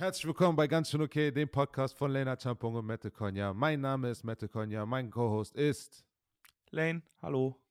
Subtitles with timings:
[0.00, 3.52] Herzlich willkommen bei Ganz schön okay, dem Podcast von Lena Champong und Mette Konya.
[3.52, 6.06] Mein Name ist Mette Konya, mein Co-Host ist
[6.70, 7.02] Lane.
[7.20, 7.62] Hallo.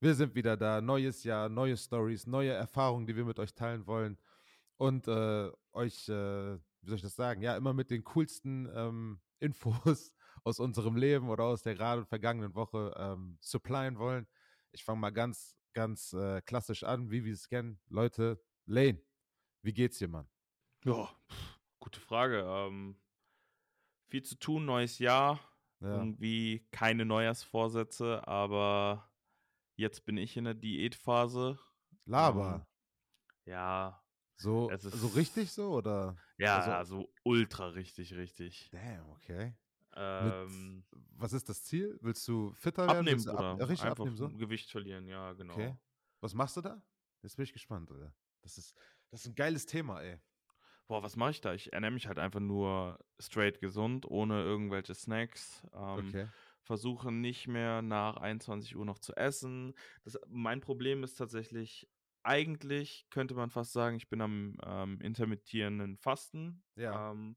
[0.00, 3.86] Wir sind wieder da, neues Jahr, neue Stories, neue Erfahrungen, die wir mit euch teilen
[3.86, 4.16] wollen
[4.78, 9.20] und äh, euch, äh, wie soll ich das sagen, ja, immer mit den coolsten ähm,
[9.38, 14.26] Infos aus unserem Leben oder aus der gerade vergangenen Woche ähm, supplyen wollen.
[14.72, 17.78] Ich fange mal ganz, ganz äh, klassisch an, wie wir es kennen.
[17.90, 19.02] Leute, Lane,
[19.60, 20.26] wie geht's dir, Mann?
[20.86, 21.10] Ja,
[21.84, 22.42] Gute Frage.
[22.46, 22.96] Ähm,
[24.08, 25.38] viel zu tun, neues Jahr.
[25.80, 25.96] Ja.
[25.98, 29.12] Irgendwie keine Neujahrsvorsätze, aber
[29.76, 31.58] jetzt bin ich in der Diätphase.
[32.06, 32.66] Laber.
[33.44, 34.02] Ähm, ja.
[34.36, 36.16] So, so richtig so oder?
[36.38, 38.70] Ja, also, ultra richtig, richtig.
[38.72, 39.54] Damn, okay.
[39.94, 41.98] Ähm, Mit, was ist das Ziel?
[42.00, 43.06] Willst du fitter werden?
[43.06, 44.30] Abnehmen, ab, richtig Einfach abnehmen, so?
[44.30, 45.52] Gewicht verlieren, ja, genau.
[45.52, 45.76] Okay.
[46.20, 46.82] Was machst du da?
[47.20, 48.14] Jetzt bin ich gespannt, oder?
[48.40, 48.74] Das ist,
[49.10, 50.18] das ist ein geiles Thema, ey
[50.86, 51.54] boah, was mache ich da?
[51.54, 55.66] Ich ernähre mich halt einfach nur straight gesund, ohne irgendwelche Snacks.
[55.72, 56.28] Ähm, okay.
[56.62, 59.74] Versuche nicht mehr nach 21 Uhr noch zu essen.
[60.02, 61.88] Das, mein Problem ist tatsächlich,
[62.22, 66.62] eigentlich könnte man fast sagen, ich bin am ähm, intermittierenden Fasten.
[66.76, 67.10] Ja.
[67.10, 67.36] Ähm,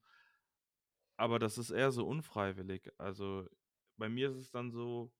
[1.17, 2.89] aber das ist eher so unfreiwillig.
[2.97, 3.47] Also
[3.97, 5.11] bei mir ist es dann so,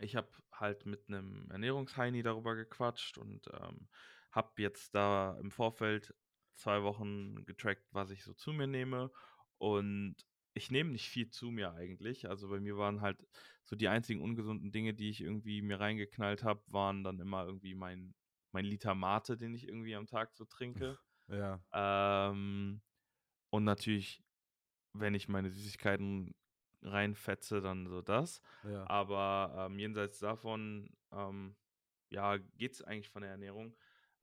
[0.00, 3.88] ich habe halt mit einem Ernährungsheini darüber gequatscht und ähm,
[4.32, 6.14] habe jetzt da im Vorfeld
[6.56, 9.10] zwei Wochen getrackt, was ich so zu mir nehme.
[9.58, 10.16] Und
[10.54, 12.28] ich nehme nicht viel zu mir eigentlich.
[12.28, 13.26] Also bei mir waren halt
[13.64, 17.74] so die einzigen ungesunden Dinge, die ich irgendwie mir reingeknallt habe, waren dann immer irgendwie
[17.74, 18.14] mein,
[18.52, 20.98] mein Liter Mate, den ich irgendwie am Tag so trinke.
[21.28, 21.60] Ja.
[21.72, 22.80] Ähm,
[23.50, 24.22] und natürlich,
[24.92, 26.34] wenn ich meine Süßigkeiten
[26.82, 28.40] reinfetze, dann so das.
[28.64, 28.88] Ja.
[28.88, 31.56] Aber ähm, jenseits davon, ähm,
[32.08, 33.76] ja, geht es eigentlich von der Ernährung.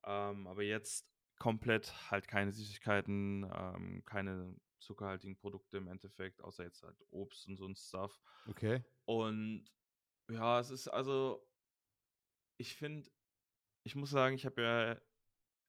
[0.06, 6.84] Ähm, aber jetzt komplett halt keine Süßigkeiten, ähm, keine zuckerhaltigen Produkte im Endeffekt, außer jetzt
[6.84, 8.22] halt Obst und so ein Stuff.
[8.48, 8.84] Okay.
[9.06, 9.66] Und
[10.30, 11.46] ja, es ist also,
[12.58, 13.10] ich finde,
[13.84, 15.02] ich muss sagen, ich habe ja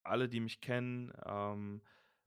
[0.03, 1.81] alle, die mich kennen, ähm,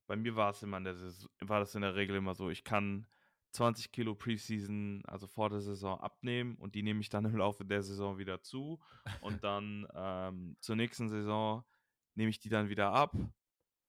[0.06, 2.50] bei mir war es immer in der Saison, war das in der Regel immer so,
[2.50, 3.06] ich kann
[3.52, 7.64] 20 Kilo Preseason, also vor der Saison, abnehmen und die nehme ich dann im Laufe
[7.64, 8.80] der Saison wieder zu.
[9.20, 11.64] Und dann ähm, zur nächsten Saison
[12.18, 13.16] nehme ich die dann wieder ab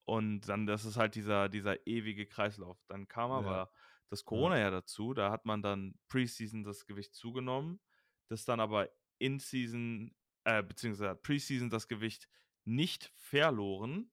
[0.06, 2.82] und dann, das ist halt dieser, dieser ewige Kreislauf.
[2.88, 3.72] Dann kam aber ja.
[4.10, 4.66] das Corona ja.
[4.66, 7.82] ja dazu, da hat man dann Preseason das Gewicht zugenommen,
[8.30, 12.30] das dann aber in Season, äh, beziehungsweise Preseason das Gewicht
[12.66, 14.12] nicht verloren,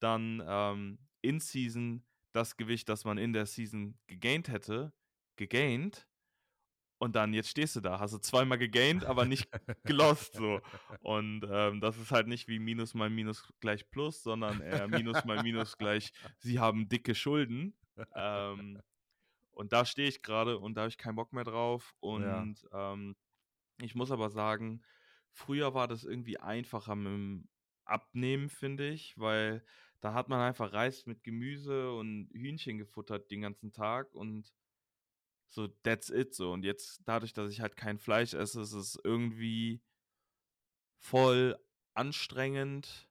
[0.00, 4.94] dann ähm, in Season das Gewicht, das man in der Season gegaint hätte,
[5.36, 6.08] gegaint
[7.00, 9.48] und dann, jetzt stehst du da, hast du zweimal gegained, aber nicht
[9.84, 10.60] gelost so.
[11.00, 15.24] Und ähm, das ist halt nicht wie Minus mal Minus gleich Plus, sondern eher Minus
[15.24, 17.74] mal Minus gleich, sie haben dicke Schulden.
[18.14, 18.82] Ähm,
[19.52, 21.94] und da stehe ich gerade und da habe ich keinen Bock mehr drauf.
[22.00, 22.22] Und
[22.70, 22.92] ja.
[22.92, 23.16] ähm,
[23.80, 24.82] ich muss aber sagen,
[25.32, 27.48] früher war das irgendwie einfacher mit dem
[27.86, 29.64] Abnehmen, finde ich, weil
[30.02, 34.52] da hat man einfach Reis mit Gemüse und Hühnchen gefuttert den ganzen Tag und
[35.50, 36.52] so, that's it so.
[36.52, 39.82] Und jetzt, dadurch, dass ich halt kein Fleisch esse, ist es irgendwie
[40.98, 41.58] voll
[41.94, 43.08] anstrengend,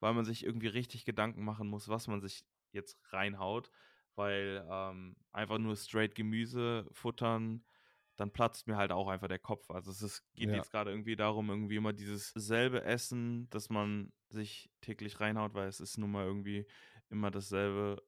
[0.00, 3.70] weil man sich irgendwie richtig Gedanken machen muss, was man sich jetzt reinhaut.
[4.16, 7.64] Weil ähm, einfach nur straight Gemüse futtern,
[8.16, 9.70] dann platzt mir halt auch einfach der Kopf.
[9.70, 10.56] Also es ist, geht ja.
[10.56, 15.68] jetzt gerade irgendwie darum, irgendwie immer dieses selbe Essen, das man sich täglich reinhaut, weil
[15.68, 16.66] es ist nun mal irgendwie
[17.10, 18.02] immer dasselbe,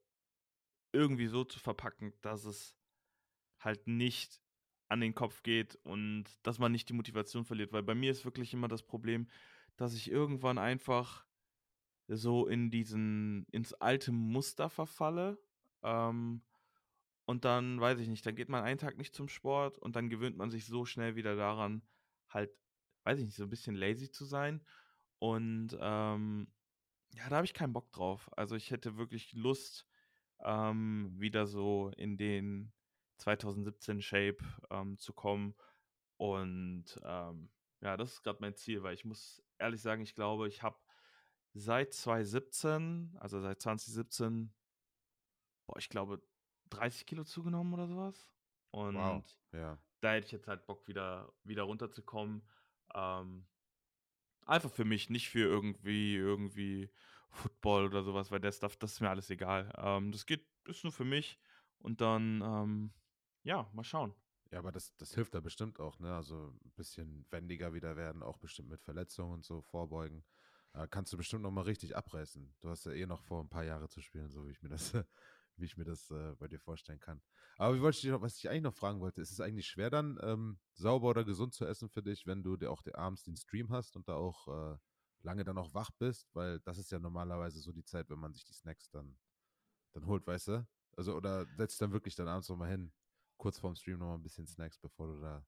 [0.93, 2.76] irgendwie so zu verpacken, dass es
[3.66, 4.41] halt nicht
[4.88, 7.72] an den Kopf geht und dass man nicht die Motivation verliert.
[7.72, 9.28] Weil bei mir ist wirklich immer das Problem,
[9.77, 11.27] dass ich irgendwann einfach
[12.09, 15.38] so in diesen, ins alte Muster verfalle.
[15.82, 16.43] Ähm,
[17.25, 20.09] und dann, weiß ich nicht, dann geht man einen Tag nicht zum Sport und dann
[20.09, 21.82] gewöhnt man sich so schnell wieder daran,
[22.28, 22.50] halt,
[23.03, 24.62] weiß ich nicht, so ein bisschen lazy zu sein.
[25.19, 26.47] Und ähm,
[27.15, 28.31] ja, da habe ich keinen Bock drauf.
[28.37, 29.88] Also ich hätte wirklich Lust,
[30.44, 32.73] ähm, wieder so in den
[33.18, 34.38] 2017 Shape
[34.70, 35.54] ähm, zu kommen.
[36.16, 40.48] Und ähm, ja, das ist gerade mein Ziel, weil ich muss ehrlich sagen, ich glaube,
[40.48, 40.78] ich habe
[41.54, 44.52] seit 2017, also seit 2017,
[45.66, 46.22] boah, ich glaube,
[46.70, 48.28] 30 Kilo zugenommen oder sowas.
[48.70, 49.24] Und wow.
[49.52, 49.78] ja.
[50.00, 52.42] da hätte ich jetzt halt Bock, wieder, wieder runterzukommen.
[52.94, 53.46] Ähm,
[54.44, 56.90] einfach für mich, nicht für irgendwie, irgendwie
[57.30, 59.72] Football oder sowas, weil der Stuff, das ist mir alles egal.
[59.76, 61.38] Ähm, das geht, ist nur für mich.
[61.78, 62.92] Und dann, ähm,
[63.46, 64.12] ja, mal schauen.
[64.50, 66.14] Ja, aber das, das hilft da bestimmt auch, ne?
[66.14, 70.25] Also ein bisschen wendiger wieder werden, auch bestimmt mit Verletzungen und so vorbeugen.
[70.75, 72.54] Äh, kannst du bestimmt noch mal richtig abreißen.
[72.60, 74.69] Du hast ja eh noch vor, ein paar Jahre zu spielen, so wie ich mir
[74.69, 74.93] das
[75.56, 77.22] wie ich mir das äh, bei dir vorstellen kann.
[77.56, 80.58] Aber ich noch, was ich eigentlich noch fragen wollte, ist es eigentlich schwer dann, ähm,
[80.75, 83.96] sauber oder gesund zu essen für dich, wenn du dir auch abends den Stream hast
[83.96, 84.76] und da auch äh,
[85.22, 86.28] lange dann auch wach bist?
[86.34, 89.16] Weil das ist ja normalerweise so die Zeit, wenn man sich die Snacks dann,
[89.92, 90.69] dann holt, weißt du?
[90.96, 92.92] Also, oder setzt dann wirklich dann abends nochmal hin,
[93.37, 95.44] kurz vorm Stream nochmal ein bisschen Snacks, bevor du da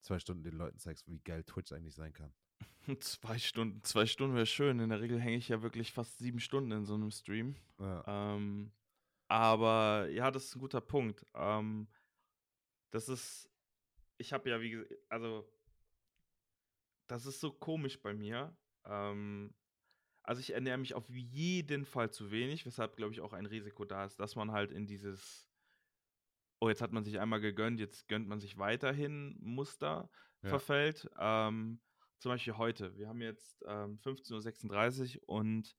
[0.00, 2.32] zwei Stunden den Leuten zeigst, wie geil Twitch eigentlich sein kann.
[3.00, 4.80] Zwei Stunden, zwei Stunden wäre schön.
[4.80, 7.54] In der Regel hänge ich ja wirklich fast sieben Stunden in so einem Stream.
[7.78, 8.34] Ja.
[8.34, 8.72] Ähm,
[9.28, 11.24] aber ja, das ist ein guter Punkt.
[11.34, 11.86] Ähm,
[12.90, 13.48] das ist,
[14.18, 15.48] ich habe ja, wie gesagt, also,
[17.06, 18.56] das ist so komisch bei mir.
[18.84, 19.54] Ähm,
[20.24, 23.84] also ich ernähre mich auf jeden Fall zu wenig, weshalb, glaube ich, auch ein Risiko
[23.84, 25.48] da ist, dass man halt in dieses,
[26.62, 30.08] oh, jetzt hat man sich einmal gegönnt, jetzt gönnt man sich weiterhin Muster
[30.42, 30.48] Ja.
[30.50, 31.10] verfällt.
[31.18, 31.80] Ähm,
[32.20, 32.96] zum Beispiel heute.
[32.96, 35.76] Wir haben jetzt ähm, 15.36 Uhr und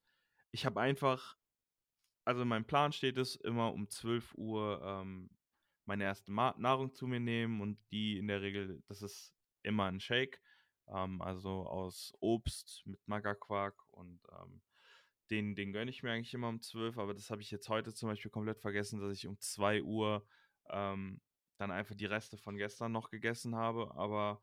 [0.50, 1.38] ich habe einfach,
[2.26, 5.30] also in meinem Plan steht es, immer um 12 Uhr ähm,
[5.86, 9.84] meine erste Ma Nahrung zu mir nehmen und die in der Regel, das ist immer
[9.84, 10.42] ein Shake,
[10.88, 14.60] ähm, also aus Obst mit Magerquark und ähm,
[15.30, 17.94] den, den gönne ich mir eigentlich immer um 12, aber das habe ich jetzt heute
[17.94, 20.26] zum Beispiel komplett vergessen, dass ich um 2 Uhr
[20.70, 21.20] ähm,
[21.58, 23.94] dann einfach die Reste von gestern noch gegessen habe.
[23.94, 24.40] Aber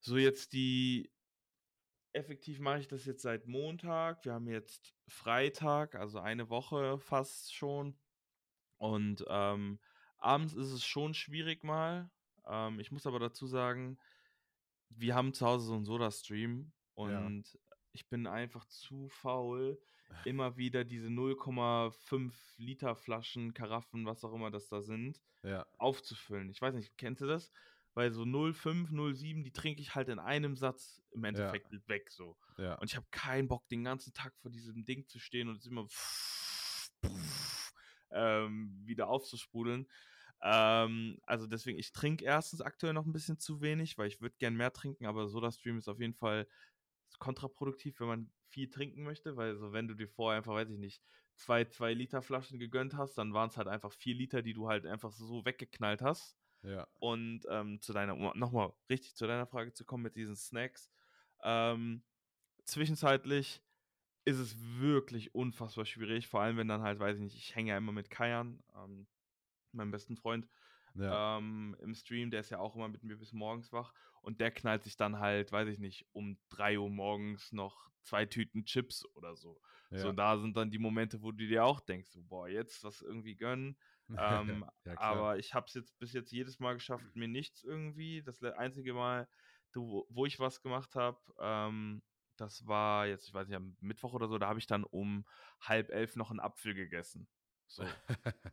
[0.00, 1.10] so jetzt die,
[2.14, 4.24] effektiv mache ich das jetzt seit Montag.
[4.24, 7.98] Wir haben jetzt Freitag, also eine Woche fast schon.
[8.78, 9.80] Und ähm,
[10.18, 12.10] abends ist es schon schwierig mal.
[12.46, 13.98] Ähm, ich muss aber dazu sagen,
[14.90, 17.58] wir haben zu Hause so einen Soda-Stream und
[17.92, 19.80] ich bin einfach zu faul,
[20.24, 26.50] immer wieder diese 0,5 Liter Flaschen, Karaffen, was auch immer das da sind, Ja, aufzufüllen.
[26.50, 27.50] Ich weiß nicht, kennst du das?
[27.94, 32.36] Weil so 0,5, 0,7, die trinke ich halt in einem Satz im Endeffekt weg so.
[32.58, 32.74] ja.
[32.74, 35.66] Und ich habe keinen Bock, den ganzen Tag vor diesem Ding zu stehen und es
[35.66, 35.86] immer
[38.10, 39.86] ähm, wieder aufzusprudeln.
[40.42, 44.36] Ähm, also deswegen, ich trinke erstens aktuell noch ein bisschen zu wenig, weil ich würde
[44.38, 46.46] gern mehr trinken, aber Soda-Stream ist auf jeden Fall
[47.18, 50.78] kontraproduktiv, wenn man viel trinken möchte, weil so wenn du dir vorher einfach, weiß ich
[50.78, 51.02] nicht,
[51.34, 54.68] zwei, zwei Liter Flaschen gegönnt hast, dann waren es halt einfach vier Liter, die du
[54.68, 56.38] halt einfach so weggeknallt hast.
[56.62, 60.36] Ja, Und ähm, zu deiner, um nochmal richtig zu deiner Frage zu kommen mit diesen
[60.36, 60.90] Snacks.
[61.42, 62.04] Ähm,
[62.64, 63.60] zwischenzeitlich
[64.24, 67.72] ist es wirklich unfassbar schwierig, vor allem wenn dann halt, weiß ich nicht, ich hänge
[67.72, 69.08] ja immer mit Kajan, ähm,
[69.72, 70.48] meinem besten Freund,
[70.94, 74.40] ja, ähm, im Stream, der ist ja auch immer mit mir bis morgens wach und
[74.40, 78.64] der knallt sich dann halt, weiß ich nicht, um 3 Uhr morgens noch zwei Tüten
[78.64, 79.60] Chips oder so.
[79.90, 80.12] So, ja.
[80.12, 83.36] da sind dann die Momente, wo du dir auch denkst, so, boah, jetzt was irgendwie
[83.36, 83.76] gönnen.
[84.08, 88.22] Ähm, ja, aber ich habe es jetzt bis jetzt jedes Mal geschafft, mir nichts irgendwie.
[88.22, 89.28] Das einzige Mal,
[89.74, 92.02] wo ich was gemacht habe, ähm,
[92.36, 95.24] das war jetzt, ich weiß nicht, am Mittwoch oder so, da habe ich dann um
[95.60, 97.28] halb elf noch einen Apfel gegessen.
[97.66, 98.00] So.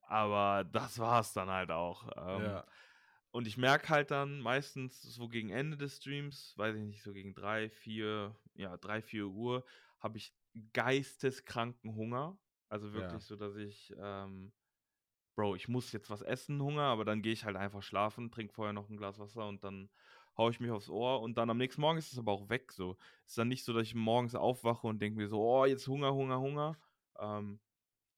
[0.00, 2.08] Aber das war es dann halt auch.
[2.16, 2.66] Ähm, ja,
[3.32, 7.12] Und ich merke halt dann meistens so gegen Ende des Streams, weiß ich nicht, so
[7.12, 9.64] gegen drei, vier, ja, drei, vier Uhr,
[10.00, 10.36] habe ich
[10.74, 12.38] geisteskranken Hunger.
[12.68, 13.26] Also wirklich Ja.
[13.26, 14.54] so, dass ich, ähm,
[15.34, 18.54] Bro, ich muss jetzt was essen, Hunger, aber dann gehe ich halt einfach schlafen, trinke
[18.54, 19.90] vorher noch ein Glas Wasser und dann
[20.36, 22.72] haue ich mich aufs Ohr und dann am nächsten Morgen ist es aber auch weg.
[22.72, 22.96] So
[23.26, 26.14] ist dann nicht so, dass ich morgens aufwache und denke mir so, oh, jetzt Hunger,
[26.14, 26.78] Hunger, Hunger,
[27.18, 27.60] ähm,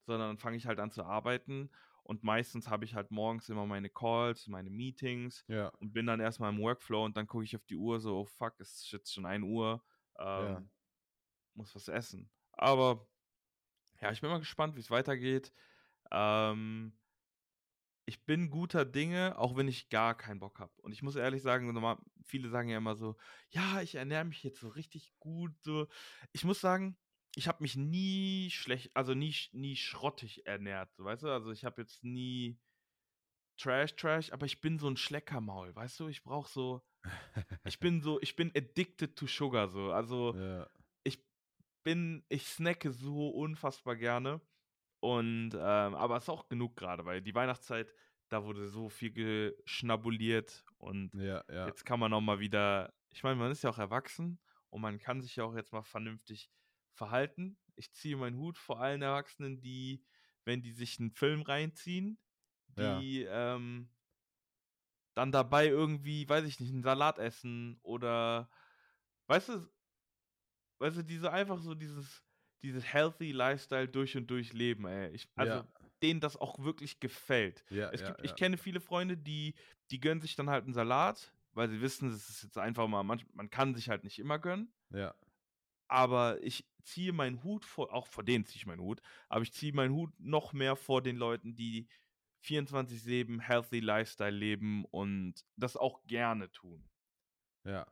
[0.09, 1.71] sondern dann fange ich halt an zu arbeiten
[2.03, 6.19] und meistens habe ich halt morgens immer meine Calls, meine Meetings ja, und bin dann
[6.19, 8.91] erstmal im Workflow und dann gucke ich auf die Uhr so, oh fuck, es ist
[8.91, 9.83] jetzt schon 1 Uhr,
[10.17, 10.63] ähm, Ja.
[11.55, 12.31] muss was essen.
[12.53, 13.07] Aber
[14.01, 15.53] ja, ich bin mal gespannt, wie es weitergeht.
[16.11, 16.93] Ähm,
[18.05, 20.73] ich bin guter Dinge, auch wenn ich gar keinen Bock habe.
[20.81, 23.17] Und ich muss ehrlich sagen, viele sagen ja immer so,
[23.49, 25.53] ja, ich ernähre mich jetzt so richtig gut.
[25.61, 25.87] So.
[26.31, 26.97] Ich muss sagen,
[27.35, 31.29] ich habe mich nie schlecht, also nie, nie schrottig ernährt, weißt du?
[31.29, 32.59] Also ich habe jetzt nie
[33.57, 36.07] Trash, Trash, aber ich bin so ein Schleckermaul, weißt du?
[36.07, 36.81] Ich brauche so,
[37.65, 39.91] ich bin so, ich bin addicted to sugar, so.
[39.91, 40.69] Also ja,
[41.03, 41.23] ich
[41.83, 44.41] bin, ich snacke so unfassbar gerne.
[45.01, 47.93] Und, ähm, aber es ist auch genug gerade, weil die Weihnachtszeit,
[48.27, 53.23] da wurde so viel geschnabuliert und ja, ja, jetzt kann man auch mal wieder, ich
[53.23, 56.51] meine, man ist ja auch erwachsen und man kann sich ja auch jetzt mal vernünftig
[56.99, 57.57] verhalten.
[57.77, 60.05] Ich ziehe meinen Hut vor allen Erwachsenen, die,
[60.45, 62.19] wenn die sich einen Film reinziehen,
[62.77, 63.05] Ja.
[63.05, 63.89] die ähm,
[65.15, 68.49] dann dabei irgendwie, weiß ich nicht, einen Salat essen oder,
[69.27, 69.69] weißt du,
[70.79, 72.23] weißt du, diese einfach so dieses,
[72.61, 75.09] dieses healthy Lifestyle durch und durch leben, ey.
[75.13, 75.67] Ich, also Ja.
[76.01, 77.63] denen das auch wirklich gefällt.
[77.69, 78.25] ja, Es ja, gibt, ja.
[78.25, 79.55] ich kenne viele Freunde, die,
[79.91, 83.03] die gönnen sich dann halt einen Salat, weil sie wissen, es ist jetzt einfach mal,
[83.03, 84.73] manch, man kann sich halt nicht immer gönnen.
[84.91, 85.13] ja,
[85.89, 89.53] aber ich ziehe meinen Hut vor, auch vor denen ziehe ich meinen Hut, aber ich
[89.53, 91.87] ziehe meinen Hut noch mehr vor den Leuten, die
[92.45, 96.89] 24-7 Healthy Lifestyle leben und das auch gerne tun.
[97.65, 97.85] Ja.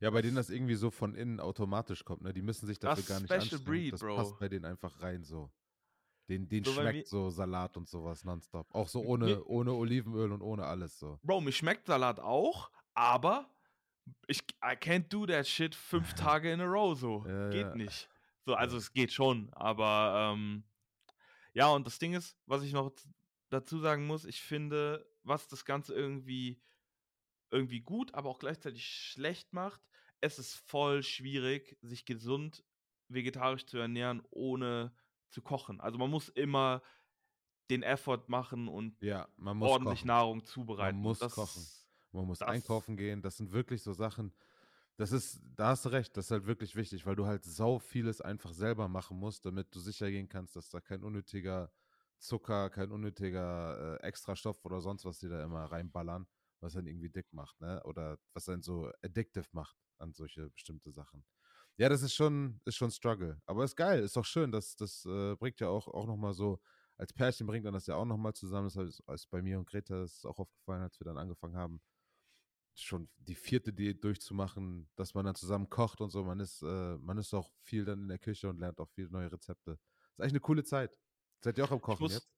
[0.00, 2.32] Ja, bei denen das irgendwie so von innen automatisch kommt, ne?
[2.32, 3.64] Die müssen sich dafür Das gar nicht Special anstrengen.
[3.64, 4.16] Breed, das Bro.
[4.16, 5.52] passt bei denen einfach rein so.
[6.28, 8.74] Den, den So, schmeckt so Salat und sowas nonstop.
[8.74, 11.18] Auch so ohne, ohne Olivenöl und ohne alles so.
[11.22, 13.48] Bro, mir schmeckt Salat auch, aber
[14.26, 17.24] ich I can't do that shit fünf Tage in a row so.
[17.26, 17.74] Ja, geht ja.
[17.74, 18.08] nicht.
[18.44, 20.64] So, also es geht schon, aber ähm,
[21.54, 22.92] ja, und das Ding ist, was ich noch
[23.50, 26.60] dazu sagen muss, ich finde, was das Ganze irgendwie
[27.50, 29.80] irgendwie gut, aber auch gleichzeitig schlecht macht,
[30.20, 32.64] es ist voll schwierig, sich gesund
[33.08, 34.92] vegetarisch zu ernähren, ohne
[35.28, 35.80] zu kochen.
[35.80, 36.82] Also man muss immer
[37.70, 40.08] den Effort machen und Ja, man ordentlich kochen.
[40.08, 40.96] Nahrung zubereiten.
[40.96, 41.66] Und muss das, kochen.
[42.12, 43.22] Man muss das- einkaufen gehen.
[43.22, 44.32] Das sind wirklich so Sachen.
[44.96, 47.78] Das ist, da hast du recht, das ist halt wirklich wichtig, weil du halt sau
[47.78, 51.72] vieles einfach selber machen musst, damit du sicher gehen kannst, dass da kein unnötiger
[52.18, 56.26] Zucker, kein unnötiger äh, Extrastoff oder sonst was die da immer reinballern,
[56.60, 57.82] was dann irgendwie dick macht, ne?
[57.84, 61.24] Oder was dann so addictive macht an solche bestimmte Sachen.
[61.78, 63.40] Ja, das ist schon, ist schon Struggle.
[63.46, 64.52] Aber ist geil, ist doch schön.
[64.52, 66.60] Das, das äh, bringt ja auch, auch nochmal so,
[66.98, 68.68] als Pärchen bringt dann das ja auch nochmal zusammen.
[68.72, 71.80] Das ist bei mir und Greta das ist auch aufgefallen, als wir dann angefangen haben,
[72.74, 76.24] schon die vierte Diät durchzumachen, dass man dann zusammen kocht und so.
[76.24, 79.10] Man ist, äh, man ist auch viel dann in der Küche und lernt auch viele
[79.10, 79.72] neue Rezepte.
[79.72, 80.98] Ist eigentlich eine coole Zeit.
[81.40, 82.28] Seid ihr auch am Kochen muss- jetzt?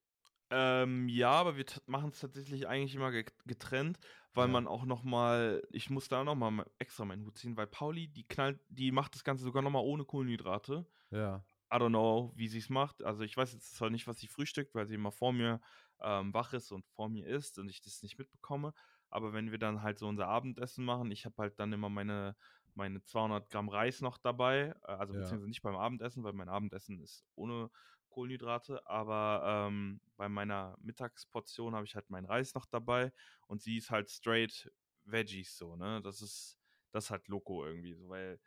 [0.50, 3.98] Ähm, ja, aber wir machen es tatsächlich eigentlich immer ge- getrennt,
[4.34, 4.52] weil Ja.
[4.52, 8.08] man auch noch mal, ich muss da noch mal extra meinen Hut ziehen, weil Pauli,
[8.08, 10.86] die knallt, die macht das Ganze sogar noch mal ohne Kohlenhydrate.
[11.10, 11.44] Ja.
[11.72, 13.02] I don't know, wie sie es macht.
[13.02, 15.60] Also ich weiß jetzt zwar nicht, was sie frühstückt, weil sie immer vor mir
[16.00, 18.74] ähm, wach ist und vor mir isst und ich das nicht mitbekomme.
[19.14, 22.36] Aber wenn wir dann halt so unser Abendessen machen, ich habe halt dann immer meine,
[22.74, 24.74] meine 200 Gramm Reis noch dabei.
[24.82, 25.20] äh, Also Ja.
[25.20, 27.70] beziehungsweise nicht beim Abendessen, weil mein Abendessen ist ohne
[28.08, 28.84] Kohlenhydrate.
[28.88, 33.12] Aber ähm, bei meiner Mittagsportion habe ich halt meinen Reis noch dabei
[33.46, 34.72] und sie ist halt straight
[35.04, 36.02] Veggies so, ne?
[36.02, 36.58] Das ist,
[36.90, 38.40] das ist halt Loco irgendwie so, weil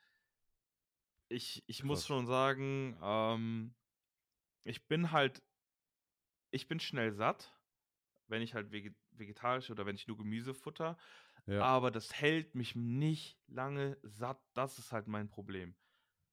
[1.29, 3.75] ich, ich muss schon sagen, ähm,
[4.63, 5.43] ich bin halt,
[6.51, 7.53] ich bin schnell satt,
[8.27, 8.71] wenn ich halt
[9.19, 10.97] vegetarisch oder wenn ich nur Gemüse futter,
[11.45, 11.62] Ja.
[11.63, 14.39] aber das hält mich nicht lange satt.
[14.53, 15.75] Das ist halt mein Problem.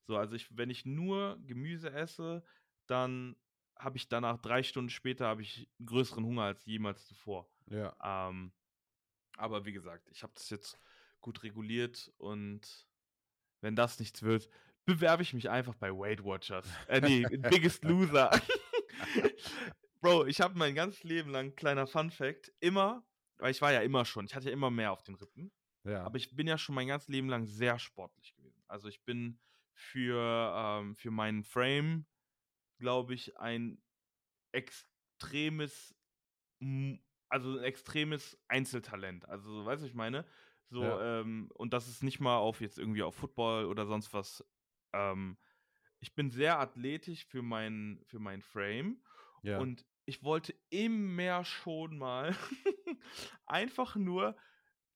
[0.07, 2.45] So, also ich, wenn ich nur Gemüse esse,
[2.87, 3.37] dann
[3.77, 7.51] habe ich danach drei Stunden später habe ich größeren Hunger als jemals zuvor.
[7.69, 7.95] ja.
[8.03, 8.53] Ähm,
[9.37, 10.79] aber wie gesagt, ich habe das jetzt
[11.21, 12.87] gut reguliert und
[13.63, 14.49] wenn das nichts wird,
[14.85, 16.69] bewerbe ich mich einfach bei Weight Watchers.
[16.87, 18.31] Äh, nee, Biggest Loser.
[20.05, 23.07] Bro, ich habe mein ganzes Leben lang, kleiner Fun Fact, immer,
[23.39, 25.51] weil ich war ja immer schon, ich hatte ja immer mehr auf den Rippen,
[25.85, 26.05] Ja.
[26.05, 28.63] aber ich bin ja schon mein ganzes Leben lang sehr sportlich gewesen.
[28.69, 29.41] Also ich bin
[29.73, 32.07] für, ähm, für meinen Frame,
[32.79, 33.83] glaube ich, ein
[34.53, 35.97] extremes,
[37.29, 39.29] also ein extremes Einzeltalent.
[39.29, 40.27] Also, weißt du, was ich meine?
[40.71, 41.01] So, Ja.
[41.01, 44.45] ähm, und das ist nicht mal auf jetzt irgendwie auf Football oder sonst was.
[44.93, 45.39] Ähm,
[46.01, 49.03] ich bin sehr athletisch für meinen für mein Frame
[49.43, 49.61] ja.
[49.61, 52.35] und ich wollte immer schon mal
[53.47, 54.37] einfach nur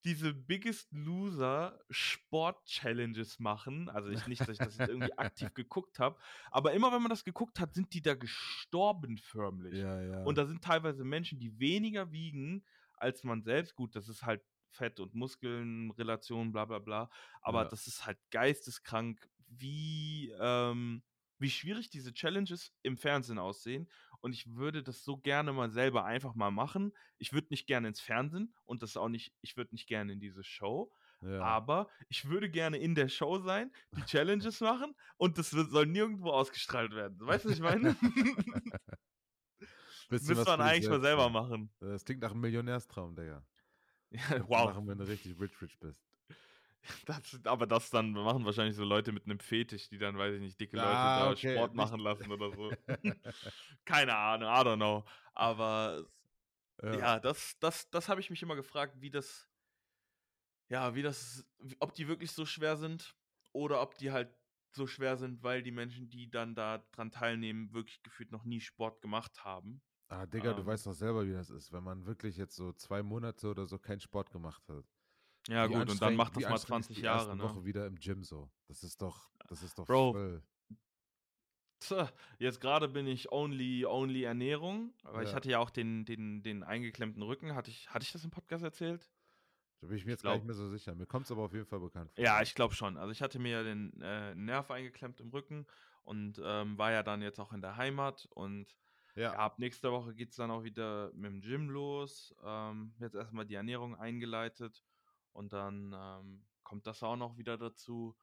[0.05, 3.89] diese Biggest Loser Sport Challenges machen.
[3.89, 6.19] Also ich nicht, dass ich das jetzt irgendwie aktiv geguckt habe,
[6.51, 9.79] aber immer wenn man das geguckt hat, sind die da gestorben förmlich.
[9.79, 10.25] ja, ja.
[10.25, 13.75] Und da sind teilweise Menschen, die weniger wiegen als man selbst.
[13.75, 17.11] Gut, das ist halt Fett und Muskeln, Relation, bla bla bla.
[17.43, 17.69] Aber Ja.
[17.69, 21.03] das ist halt geisteskrank, wie, ähm,
[21.39, 23.89] wie schwierig diese Challenges im Fernsehen aussehen.
[24.21, 26.93] Und ich würde das so gerne mal selber einfach mal machen.
[27.19, 30.21] Ich würde nicht gerne ins Fernsehen und das auch nicht, ich würde nicht gerne in
[30.21, 30.93] diese Show.
[31.23, 31.41] ja.
[31.41, 36.31] Aber ich würde gerne in der Show sein, die Challenges machen und das soll nirgendwo
[36.31, 37.19] ausgestrahlt werden.
[37.21, 37.97] Weißt du, was ich meine?
[40.11, 41.33] Müsste man eigentlich mal selbst selber tun.
[41.33, 41.73] machen.
[41.81, 43.45] Das klingt nach einem Millionärstraum, Digga.
[44.11, 44.73] Ja, wow.
[44.73, 46.08] Machen, wenn du richtig rich, rich bist.
[47.07, 50.41] Das, aber das dann machen wahrscheinlich so Leute mit einem Fetisch, die dann, weiß ich
[50.41, 52.71] nicht, dicke Leute Ah, da okay, Sport nicht- machen lassen oder so.
[53.85, 55.05] Keine Ahnung, I don't know.
[55.35, 56.07] Aber
[56.83, 59.49] ja, das, das, das habe ich mich immer gefragt, wie das,
[60.69, 61.47] ja, wie das,
[61.81, 63.15] ob die wirklich so schwer sind
[63.53, 64.35] oder ob die halt
[64.73, 68.61] so schwer sind, weil die Menschen, die dann da dran teilnehmen, wirklich gefühlt noch nie
[68.61, 69.83] Sport gemacht haben.
[70.09, 70.67] Ah, Digga, du Ähm.
[70.67, 73.79] weißt doch selber, wie das ist, wenn man wirklich jetzt so zwei Monate oder so
[73.79, 74.85] keinen Sport gemacht hat.
[75.49, 77.43] Ja, Wie gut, und dann macht das mal anstrengend ist 20 die Jahre, ne?
[77.43, 78.51] Woche wieder im Gym so.
[78.67, 80.43] Das ist doch, das ist doch Bro, voll.
[81.81, 85.37] Tja, jetzt gerade bin ich only, only Ernährung, weil ich Ja.
[85.37, 87.55] hatte ja auch den, den, den eingeklemmten Rücken.
[87.55, 89.09] Hatte ich, hatte ich das im Podcast erzählt?
[89.81, 90.95] Da bin ich mir Ich jetzt gar nicht glaub- mehr so sicher.
[90.97, 92.23] Mir kommt es aber auf jeden Fall bekannt vor.
[92.25, 92.97] Ja, ich glaube schon.
[92.97, 95.67] Also ich hatte mir ja den äh, Nerv eingeklemmt im Rücken
[96.03, 98.77] und ähm, war ja dann jetzt auch in der Heimat und
[99.15, 102.35] ja, ab nächster Woche geht es dann auch wieder mit dem Gym los.
[102.45, 104.85] Ähm, jetzt erstmal die Ernährung eingeleitet
[105.39, 108.17] und dann ähm, kommt das auch noch wieder dazu.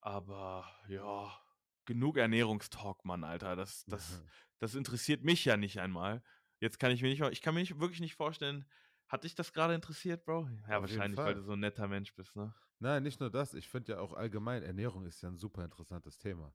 [0.00, 1.36] Aber ja,
[1.84, 3.56] genug Ernährungstalk, Mann, Alter.
[3.56, 4.22] Das, das,
[4.60, 6.22] das interessiert mich ja nicht einmal.
[6.60, 8.64] Jetzt kann ich mir nicht mal, ich kann mir nicht, wirklich nicht vorstellen,
[9.08, 10.48] hat dich das gerade interessiert, Bro?
[10.68, 12.54] Ja, Auf wahrscheinlich, weil du so ein netter Mensch bist, ne?
[12.78, 13.54] Nein, nicht nur das.
[13.54, 16.54] Ich finde ja auch allgemein, Ernährung ist ja ein super interessantes Thema.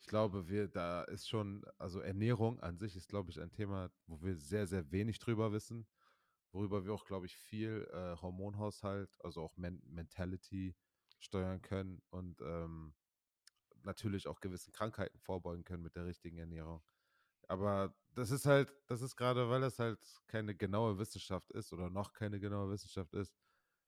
[0.00, 3.90] Ich glaube, wir, da ist schon, also Ernährung an sich ist, glaube ich, ein Thema,
[4.06, 5.86] wo wir sehr, sehr wenig drüber wissen,
[6.52, 10.76] worüber wir auch, glaube ich, viel äh, Hormonhaushalt, also auch Men Mentality
[11.18, 12.94] steuern können und ähm,
[13.84, 16.82] natürlich auch gewissen Krankheiten vorbeugen können mit der richtigen Ernährung.
[17.48, 21.90] Aber das ist halt, das ist gerade, weil das halt keine genaue Wissenschaft ist oder
[21.90, 23.34] noch keine genaue Wissenschaft ist,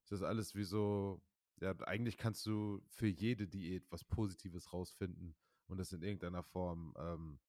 [0.02, 1.22] ist das alles wie so,
[1.60, 6.94] ja, eigentlich kannst du für jede Diät was Positives rausfinden und das in irgendeiner Form
[6.98, 7.40] ähm,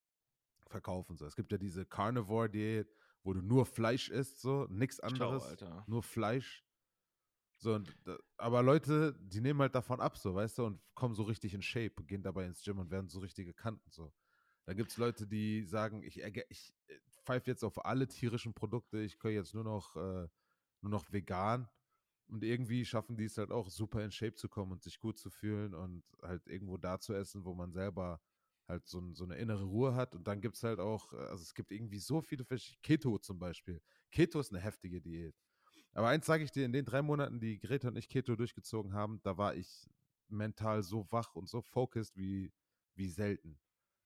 [0.67, 1.17] verkaufen.
[1.17, 1.25] So.
[1.25, 2.95] Es gibt ja diese Carnivore-Diät,
[3.25, 5.83] wo du nur Fleisch isst, so, nichts anderes, Alter.
[5.87, 6.63] nur Fleisch.
[7.57, 7.91] So, und,
[8.37, 11.61] aber Leute, die nehmen halt davon ab, so, weißt du, und kommen so richtig in
[11.61, 14.13] Shape, gehen dabei ins Gym und werden so richtige Kanten, so.
[14.65, 18.99] Da gibt es Leute, die sagen, ich, ich äh, pfeife jetzt auf alle tierischen Produkte,
[19.01, 20.27] ich kann jetzt nur noch, äh,
[20.81, 21.67] nur noch vegan.
[22.27, 25.19] Und irgendwie schaffen die es halt auch, super in Shape zu kommen und sich gut
[25.19, 28.19] zu fühlen und halt irgendwo da zu essen, wo man selber
[28.67, 30.15] halt so, so eine innere Ruhe hat.
[30.15, 33.17] Und dann gibt es halt auch, äh, also es gibt irgendwie so viele verschiedene, Keto
[33.19, 33.81] zum Beispiel.
[34.11, 35.35] Keto ist eine heftige Diät.
[35.93, 38.93] Aber eins sage ich dir, in den drei Monaten, die Greta und ich Keto durchgezogen
[38.93, 39.89] haben, da war ich
[40.27, 42.51] mental so wach und so focused wie,
[42.95, 43.59] wie selten.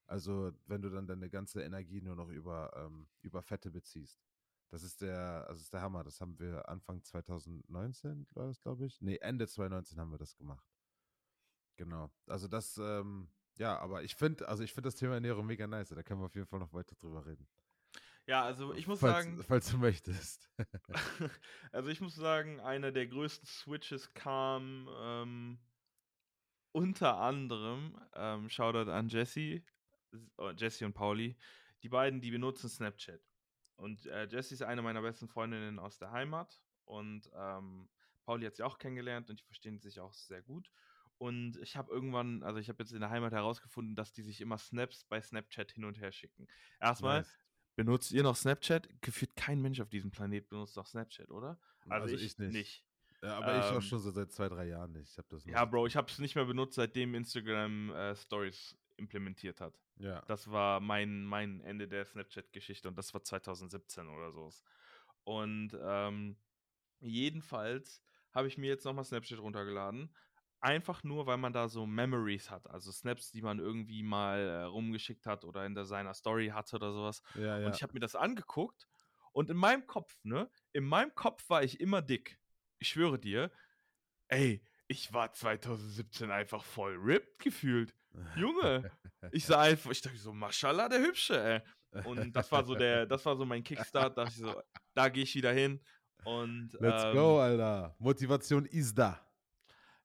[0.06, 4.20] Also, wenn du dann deine ganze Energie nur noch über, ähm, über Fette beziehst.
[4.70, 6.04] Das ist der, das ist der Hammer.
[6.04, 9.00] Das haben wir Anfang 2019, war das, glaube ich.
[9.00, 10.66] Nee, Ende 2019 haben wir das gemacht.
[11.76, 12.10] Genau.
[12.26, 13.28] Also das, ähm,
[13.60, 15.90] ja, aber ich finde, also ich finde das Thema Ernährung mega nice.
[15.90, 17.46] Da können wir auf jeden Fall noch weiter drüber reden.
[18.26, 20.48] Ja, also ich muss falls, sagen, falls du möchtest.
[21.72, 25.58] also ich muss sagen, einer der größten Switches kam ähm,
[26.72, 29.62] unter anderem, ähm, Shoutout an Jesse,
[30.38, 31.36] äh, Jesse und Pauli,
[31.82, 33.20] die beiden, die benutzen Snapchat.
[33.76, 37.90] Und äh, Jessie ist eine meiner besten Freundinnen aus der Heimat und ähm,
[38.24, 40.70] Pauli hat sie auch kennengelernt und die verstehen sich auch sehr gut.
[41.20, 44.40] Und ich habe irgendwann, also ich habe jetzt in der Heimat herausgefunden, dass die sich
[44.40, 46.48] immer Snaps bei Snapchat hin und her schicken.
[46.80, 47.38] Erstmal, Nice.
[47.76, 48.88] benutzt ihr noch Snapchat?
[49.02, 51.60] Gefühlt kein Mensch auf diesem Planet benutzt noch Snapchat, oder?
[51.90, 52.86] Also, ich, nicht.
[53.22, 55.10] Ja, aber ich auch Ähm, schon so seit zwei, drei Jahren nicht.
[55.10, 58.74] Ich habe das Ja, Bro, ich habe es nicht mehr benutzt, seitdem Instagram äh, Stories
[58.96, 59.78] implementiert hat.
[59.98, 60.22] Ja.
[60.22, 64.50] Das war mein, mein Ende der Snapchat-Geschichte und das war 2017 oder so.
[65.24, 66.38] Und ähm,
[67.00, 68.02] jedenfalls
[68.32, 70.14] habe ich mir jetzt nochmal Snapchat runtergeladen.
[70.60, 72.68] Einfach nur, weil man da so Memories hat.
[72.68, 76.76] Also Snaps, die man irgendwie mal äh, rumgeschickt hat oder in der, seiner Story hatte
[76.76, 77.22] oder sowas.
[77.34, 77.66] Ja, ja.
[77.66, 78.86] Und ich habe mir das angeguckt
[79.32, 80.50] und in meinem Kopf, ne?
[80.72, 82.38] In meinem Kopf war ich immer dick.
[82.78, 83.50] Ich schwöre dir,
[84.28, 87.94] ey, ich war 2017 einfach voll ripped gefühlt.
[88.36, 88.90] Junge,
[89.30, 91.60] ich sah einfach, ich dachte so, Maschallah, der Hübsche, ey.
[92.04, 94.62] Und das war so der, das war so mein Kickstart, dachte ich so,
[94.94, 95.80] da gehe ich wieder hin.
[96.24, 97.94] Und Let's ähm, go, Alter.
[97.98, 99.20] Motivation ist da.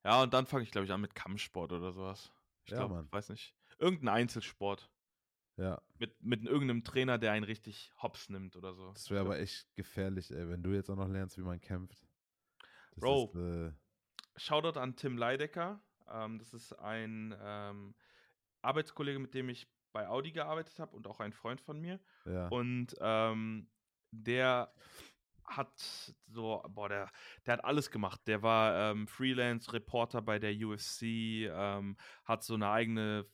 [0.06, 2.32] Ja, und dann fange ich, glaube ich, an mit Kampfsport oder sowas.
[2.64, 3.54] Ich Ja, glaube, weiß nicht.
[3.78, 4.90] Irgendein Einzelsport.
[5.56, 8.92] Ja, Mit, mit irgendeinem Trainer, der einen richtig hops nimmt oder so.
[8.92, 12.06] das wäre aber echt gefährlich, ey, wenn du jetzt auch noch lernst, wie man kämpft.
[12.90, 13.30] Das Bro.
[13.34, 13.72] Ist, äh,
[14.36, 15.80] Shoutout an Tim Leidecker.
[16.08, 17.94] Ähm, das ist ein ähm,
[18.62, 22.00] Arbeitskollege, mit dem ich bei Audi gearbeitet habe und auch ein Freund von mir.
[22.26, 22.48] ja.
[22.48, 23.70] Und ähm,
[24.10, 24.74] der
[25.46, 27.10] hat so, boah, der,
[27.44, 28.20] der hat alles gemacht.
[28.26, 33.26] Der war ähm, Freelance-Reporter bei der UFC, ähm, hat so eine eigene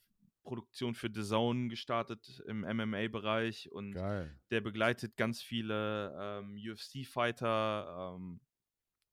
[0.42, 4.36] Produktion für The Zone gestartet im MMA-Bereich und Geil.
[4.50, 8.40] der begleitet ganz viele ähm, UFC-Fighter ähm,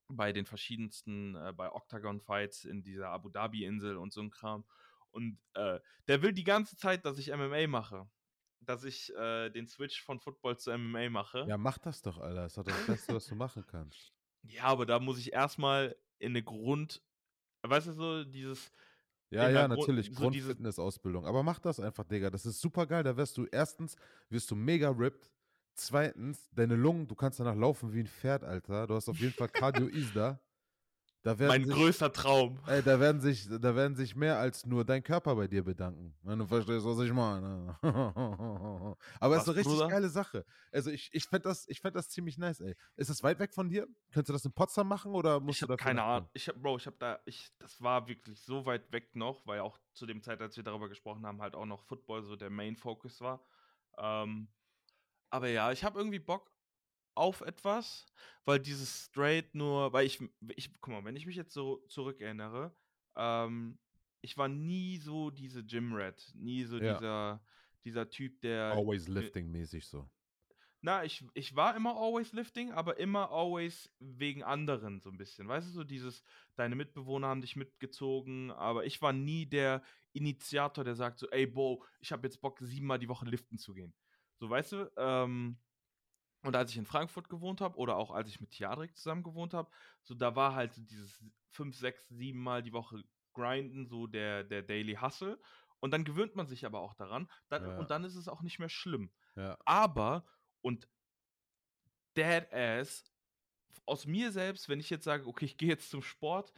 [0.10, 4.66] bei den verschiedensten, äh, bei Octagon-Fights in dieser Abu Dhabi-Insel und so ein Kram.
[5.12, 8.10] Und äh, der will die ganze Zeit, dass ich MMA mache.
[8.70, 11.44] Dass ich äh, den Switch von Football zu MMA mache.
[11.48, 12.44] Ja, mach das doch, Alter.
[12.44, 14.14] Das ist doch das Beste, was du machen kannst.
[14.44, 17.02] Ja, aber da muss ich erstmal in eine Grund,
[17.64, 18.72] weißt du so, dieses,
[19.32, 20.06] Ja, ja, Grund- natürlich.
[20.14, 21.26] so Grundfitness-Ausbildung.
[21.26, 22.30] Aber mach das einfach, Digga.
[22.30, 23.02] Das ist super geil.
[23.04, 23.96] Da wirst du erstens,
[24.30, 25.32] wirst du mega ripped.
[25.74, 28.86] Zweitens, deine Lungen, du kannst danach laufen wie ein Pferd, Alter.
[28.86, 30.40] Du hast auf jeden Fall Cardio is da.
[31.24, 32.60] Mein sich, größter Traum.
[32.68, 36.16] ey, da werden sich, da werden sich mehr als nur dein Körper bei dir bedanken.
[36.24, 37.78] Wenn du verstehst, was ich meine.
[39.20, 40.46] Aber es ist eine richtig geile Sache.
[40.72, 42.76] Also ich, ich fände das, ich fänd das ziemlich nice, ey.
[42.96, 43.86] Ist das weit weg von dir?
[44.12, 46.04] Könntest du das in Potsdam machen oder musst Ich du keine?
[46.04, 46.30] Ahnung.
[46.34, 49.60] Ich hab, Bro, ich habe da, ich, das war wirklich so weit weg noch, weil
[49.60, 52.50] auch zu dem Zeit, als wir darüber gesprochen haben, halt auch noch Football so der
[52.50, 53.46] Main Focus war.
[53.98, 54.48] Ähm,
[55.30, 56.50] aber ja, ich habe irgendwie Bock
[57.16, 58.06] auf etwas,
[58.46, 60.20] weil dieses straight nur, weil ich,
[60.56, 62.76] ich, guck mal, wenn ich mich jetzt so zurückerinnere,
[63.16, 63.80] ähm,
[64.22, 66.98] ich war nie so diese Gym Rat, nie so Ja.
[67.00, 67.44] dieser,
[67.86, 70.10] dieser Typ, der Always lifting mäßig so.
[70.82, 75.48] na, ich, ich war immer always lifting, aber immer always wegen anderen so ein bisschen.
[75.48, 76.24] Weißt du, so dieses,
[76.56, 81.46] deine Mitbewohner haben dich mitgezogen, aber ich war nie der Initiator, der sagt so, ey,
[81.48, 83.94] Bo, ich habe jetzt Bock, siebenmal die Woche liften zu gehen.
[84.40, 85.58] So, weißt du, ähm,
[86.44, 89.54] und als ich in Frankfurt gewohnt habe oder auch als ich mit Tiadrik zusammen gewohnt
[89.54, 89.70] habe,
[90.04, 94.64] so da war halt dieses fünf, sechs, sieben Mal die Woche grinden, so der, der
[94.64, 95.40] Daily Hustle.
[95.82, 97.30] Und dann gewöhnt man sich aber auch daran.
[97.48, 97.78] Dann, Ja.
[97.78, 99.12] Und dann ist es auch nicht mehr schlimm.
[99.36, 99.58] Ja.
[99.66, 100.26] Aber,
[100.62, 100.88] und
[102.16, 103.04] dead ass,
[103.86, 106.54] aus mir selbst, wenn ich jetzt sage, okay, ich gehe jetzt zum Sport,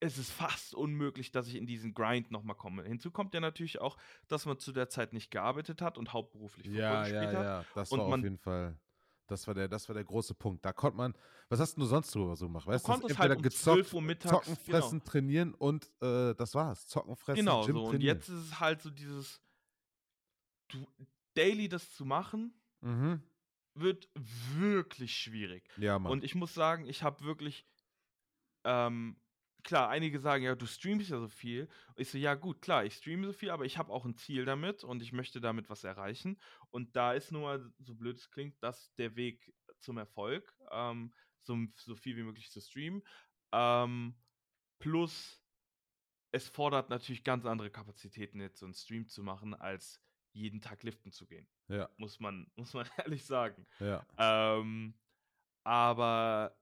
[0.00, 2.84] es ist fast unmöglich, dass ich in diesen Grind nochmal komme.
[2.84, 3.96] Hinzu kommt ja natürlich auch,
[4.28, 7.44] dass man zu der Zeit nicht gearbeitet hat und hauptberuflich Ja, gespielt ja, hat.
[7.44, 7.64] ja.
[7.74, 8.78] Das Und war auf jeden Fall.
[9.26, 10.64] Das war, der, das war der große Punkt.
[10.64, 11.14] Da konnte man.
[11.50, 12.66] Was hast du sonst drüber so gemacht?
[12.66, 14.78] Weißt konntest hast halt um 12 Uhr mittags, zocken, genau.
[14.80, 16.86] fressen, trainieren und äh, das war's.
[16.86, 17.84] Zocken, fressen, Genau, Gym so.
[17.84, 18.16] Und trainieren.
[18.16, 19.40] jetzt ist es halt so dieses,
[20.68, 20.86] du,
[21.34, 23.22] daily das zu machen, Mhm.
[23.74, 25.68] wird wirklich schwierig.
[25.76, 26.12] Ja, Mann.
[26.12, 27.66] Und ich muss sagen, ich habe wirklich,
[28.64, 29.16] ähm,
[29.64, 31.68] klar, einige sagen, ja, du streamst ja so viel.
[31.94, 34.14] Und ich so, ja gut, klar, ich streame so viel, aber ich habe auch ein
[34.14, 36.40] Ziel damit und ich möchte damit was erreichen.
[36.70, 41.12] Und da ist nun mal, so blöd es klingt, das der Weg zum Erfolg, ähm,
[41.42, 43.02] so, so viel wie möglich zu streamen.
[43.52, 44.16] Ähm,
[44.78, 45.42] plus,
[46.32, 50.82] es fordert natürlich ganz andere Kapazitäten, jetzt so einen Stream zu machen, als jeden Tag
[50.82, 51.48] liften zu gehen.
[51.68, 53.66] ja, Muss man, muss man ehrlich sagen.
[53.80, 54.06] ja.
[54.18, 54.98] Ähm,
[55.64, 56.57] aber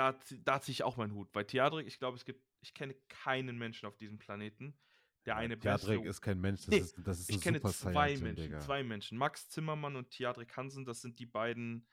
[0.00, 1.30] da, da ziehe ich auch meinen Hut.
[1.32, 4.74] Bei Theadrik, ich glaube, es gibt, ich kenne keinen Menschen auf diesem Planeten,
[5.26, 6.08] der eine Theatrik beste.
[6.08, 8.60] ist kein Mensch, das Nee, ist, das ist ich kenne zwei Menschen, Digga.
[8.60, 9.18] zwei Menschen.
[9.18, 11.86] Max Zimmermann und Theadrik Hansen, das sind die beiden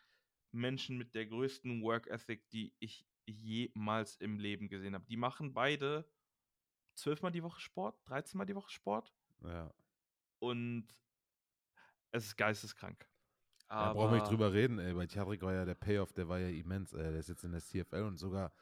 [0.54, 5.06] Menschen mit der größten Work Ethic, die ich jemals im Leben gesehen habe.
[5.06, 6.10] Die machen beide
[6.96, 9.74] zwölfmal die Woche Sport, 13 Mal die Woche Sport Ja.
[10.40, 10.88] und
[12.12, 13.06] es ist geisteskrank.
[13.70, 14.94] Da brauchen wir nicht Aber- drüber reden, ey.
[14.94, 17.04] Bei Theatrik war ja der Payoff, der war ja immens, ey.
[17.04, 18.54] Der ist jetzt in der CFL und sogar,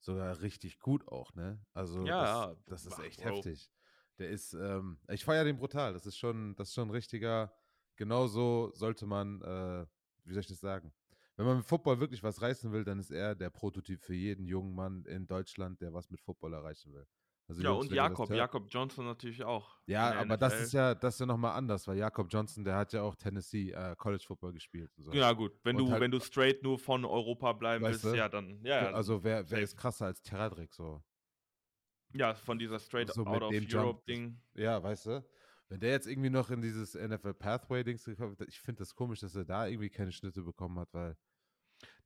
[0.00, 1.64] sogar richtig gut auch, ne?
[1.74, 3.36] Also, Ja, das, das ist echt Bro.
[3.36, 3.70] heftig.
[4.18, 5.92] Der ist, ähm, ich feiere den brutal.
[5.94, 7.52] Das ist schon, das ist schon ein richtiger,
[7.96, 9.86] genauso sollte man, äh,
[10.24, 10.92] wie soll ich das sagen?
[11.36, 14.44] Wenn man mit Football wirklich was reißen will, dann ist er der Prototyp für jeden
[14.44, 17.06] jungen Mann in Deutschland, der was mit Football erreichen will.
[17.48, 19.78] Also Ja, und das Jakob, Jakob Johnson natürlich auch.
[19.86, 20.62] Ja, aber das NFL.
[20.62, 23.72] ist ja, das ist ja nochmal anders, weil Jakob Johnson, der hat ja auch Tennessee
[23.72, 24.90] äh, College Football gespielt.
[24.96, 25.12] So.
[25.12, 25.52] Ja, gut.
[25.64, 28.14] Wenn Und du, halt- wenn du straight nur von Europa bleiben willst, du?
[28.14, 28.64] ja, dann.
[28.64, 31.02] Ja, also wer, wer ist krasser als Teradrik so?
[32.14, 33.84] ja, von dieser straight so out of dem Jump.
[33.84, 34.40] Europe-Ding.
[34.54, 35.24] Ja, weißt du?
[35.68, 39.34] Wenn der jetzt irgendwie noch in dieses NFL Pathway-Dings gekommen ich finde das komisch, dass
[39.34, 41.16] er da irgendwie keine Schnitte bekommen hat, weil.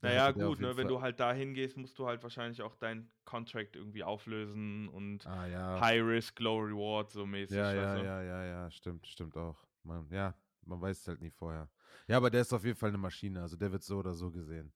[0.03, 3.77] Naja, gut, ne, wenn du halt da hingehst, musst du halt wahrscheinlich auch deinen Contract
[3.77, 5.81] irgendwie auflösen und Ah, ja.
[5.81, 7.57] High Risk, Low Reward, so mäßig.
[7.57, 8.05] Ja, ja, du?
[8.05, 9.57] ja, ja, ja, stimmt, stimmt auch.
[9.83, 11.69] Man, ja, man weiß es halt nie vorher.
[12.09, 14.31] Ja, aber der ist auf jeden Fall eine Maschine, also der wird so oder so
[14.31, 14.73] gesehen.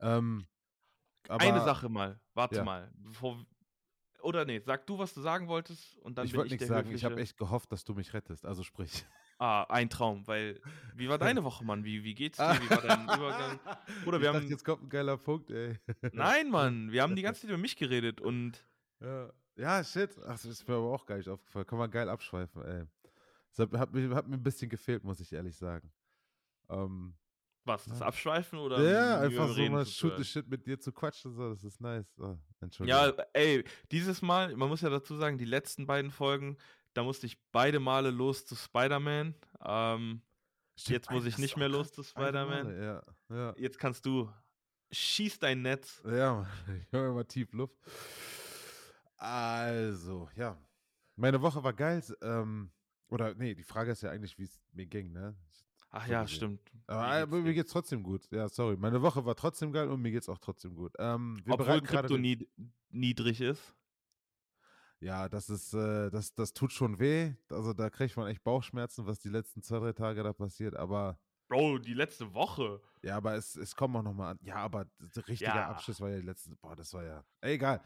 [0.00, 0.46] Ähm,
[1.28, 2.64] aber Eine Sache mal, warte Ja.
[2.64, 2.92] mal.
[2.96, 3.44] Bevor,
[4.20, 6.90] oder nee, sag du, was du sagen wolltest und dann ich wollte ich nichts sagen,
[6.92, 9.06] ich habe höfliche- echt gehofft, dass du mich rettest, also sprich.
[9.38, 10.60] Ah, ein Traum, weil.
[10.94, 11.84] Wie war deine Woche, Mann?
[11.84, 12.58] Wie, wie geht's dir?
[12.62, 13.58] Wie war dein Übergang?
[14.02, 15.78] Bruder, ich wir dachte, haben- jetzt kommt ein geiler Punkt, ey.
[16.12, 18.66] Nein, Mann, wir haben die ganze Zeit über mich geredet und.
[19.00, 20.16] Ja, ja shit.
[20.24, 21.66] Ach, das ist mir aber auch gar nicht aufgefallen.
[21.66, 22.84] Kann man geil abschweifen, ey.
[23.50, 25.90] Das hat, hat, mir, hat mir ein bisschen gefehlt, muss ich ehrlich sagen.
[26.70, 27.14] Ähm,
[27.64, 28.00] Was, das.
[28.02, 28.80] Abschweifen oder?
[28.82, 32.06] ja, einfach so mal shoot the shit mit dir zu quatschen, so, das ist nice.
[32.18, 33.00] Oh, Entschuldigung.
[33.16, 36.56] Ja, ey, dieses Mal, man muss ja dazu sagen, die letzten beiden Folgen,
[36.96, 39.34] da musste ich beide Male los zu Spider-Man.
[39.64, 40.22] Ähm,
[40.86, 42.80] jetzt muss ich nicht mehr los zu Spider-Man.
[42.82, 43.54] Ja, ja.
[43.58, 44.32] jetzt kannst du.
[44.92, 46.00] Schieß dein Netz.
[46.06, 46.46] Ja,
[46.80, 47.76] ich höre mal tief Luft.
[49.16, 50.56] Also, ja.
[51.16, 52.02] Meine Woche war geil.
[52.22, 52.70] Ähm,
[53.08, 55.34] oder, nee, die Frage ist ja eigentlich, wie es mir ging, ne?
[55.90, 56.60] Ach ja, stimmt.
[56.86, 58.26] Aber, aber geht's mir geht's trotzdem gut.
[58.30, 58.76] Ja, sorry.
[58.76, 60.92] Meine Woche war trotzdem geil und mir geht's auch trotzdem gut.
[60.98, 62.48] Ähm, wir Obwohl bereiten gerade Krypto den- nied
[62.90, 63.74] niedrig ist.
[65.00, 67.34] Ja, das ist, äh, das, das tut schon weh.
[67.50, 70.74] Also da kriegt man echt Bauchschmerzen, was die letzten zwei, drei Tage da passiert.
[70.74, 72.80] Aber Bro, die letzte Woche.
[73.02, 74.38] Ja, aber es, es kommen auch nochmal an.
[74.42, 75.68] Ja, aber der richtige Ja.
[75.68, 76.56] Abschluss war ja die letzte.
[76.56, 77.24] Boah, das war ja.
[77.40, 77.80] Ey, egal.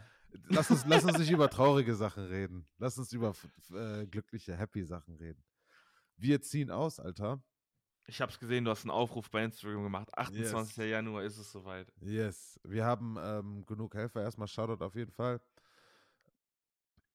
[0.48, 2.66] Lass uns, lass uns nicht über traurige Sachen reden.
[2.78, 3.34] Lass uns über
[3.74, 5.42] äh, glückliche, happy Sachen reden.
[6.16, 7.42] Wir ziehen aus, Alter.
[8.06, 10.08] Ich hab's gesehen, du hast einen Aufruf bei Instagram gemacht.
[10.16, 10.76] 28.
[10.78, 11.92] Januar ist es soweit.
[12.00, 12.58] Yes.
[12.64, 14.22] Wir haben ähm, genug Helfer.
[14.22, 15.40] Erstmal Shoutout auf jeden Fall.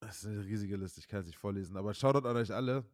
[0.05, 1.77] Das ist eine riesige Liste, ich kann es nicht vorlesen.
[1.77, 2.85] Aber Shoutout an euch alle.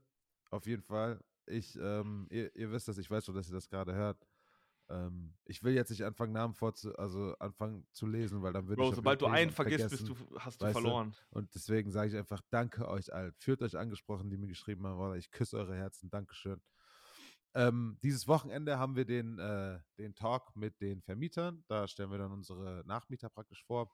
[0.50, 1.20] Auf jeden Fall.
[1.46, 4.26] Ich, ähm, ihr, ihr wisst das, ich weiß schon, dass ihr das gerade hört.
[4.90, 8.84] Ähm, ich will jetzt nicht anfangen, Namen vorzu also anfangen zu lesen, weil dann würde
[8.84, 8.96] ich.
[8.96, 10.82] Sobald du einen vergisst, du, hast du Weißt du?
[10.82, 11.14] verloren.
[11.30, 13.34] Und deswegen sage ich einfach Danke euch allen.
[13.38, 15.16] Fühlt euch angesprochen, die mir geschrieben haben.
[15.16, 16.10] Ich küsse eure Herzen.
[16.10, 16.62] Dankeschön.
[17.54, 21.64] Ähm, dieses Wochenende haben wir den, äh, den Talk mit den Vermietern.
[21.68, 23.94] Da stellen wir dann unsere Nachmieter praktisch vor.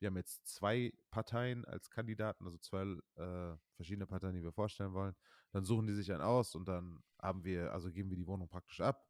[0.00, 2.82] Wir haben jetzt zwei Parteien als Kandidaten, also zwei
[3.16, 5.14] äh, verschiedene Parteien, die wir vorstellen wollen.
[5.52, 8.48] Dann suchen die sich einen aus und dann haben wir, also geben wir die Wohnung
[8.48, 9.06] praktisch ab.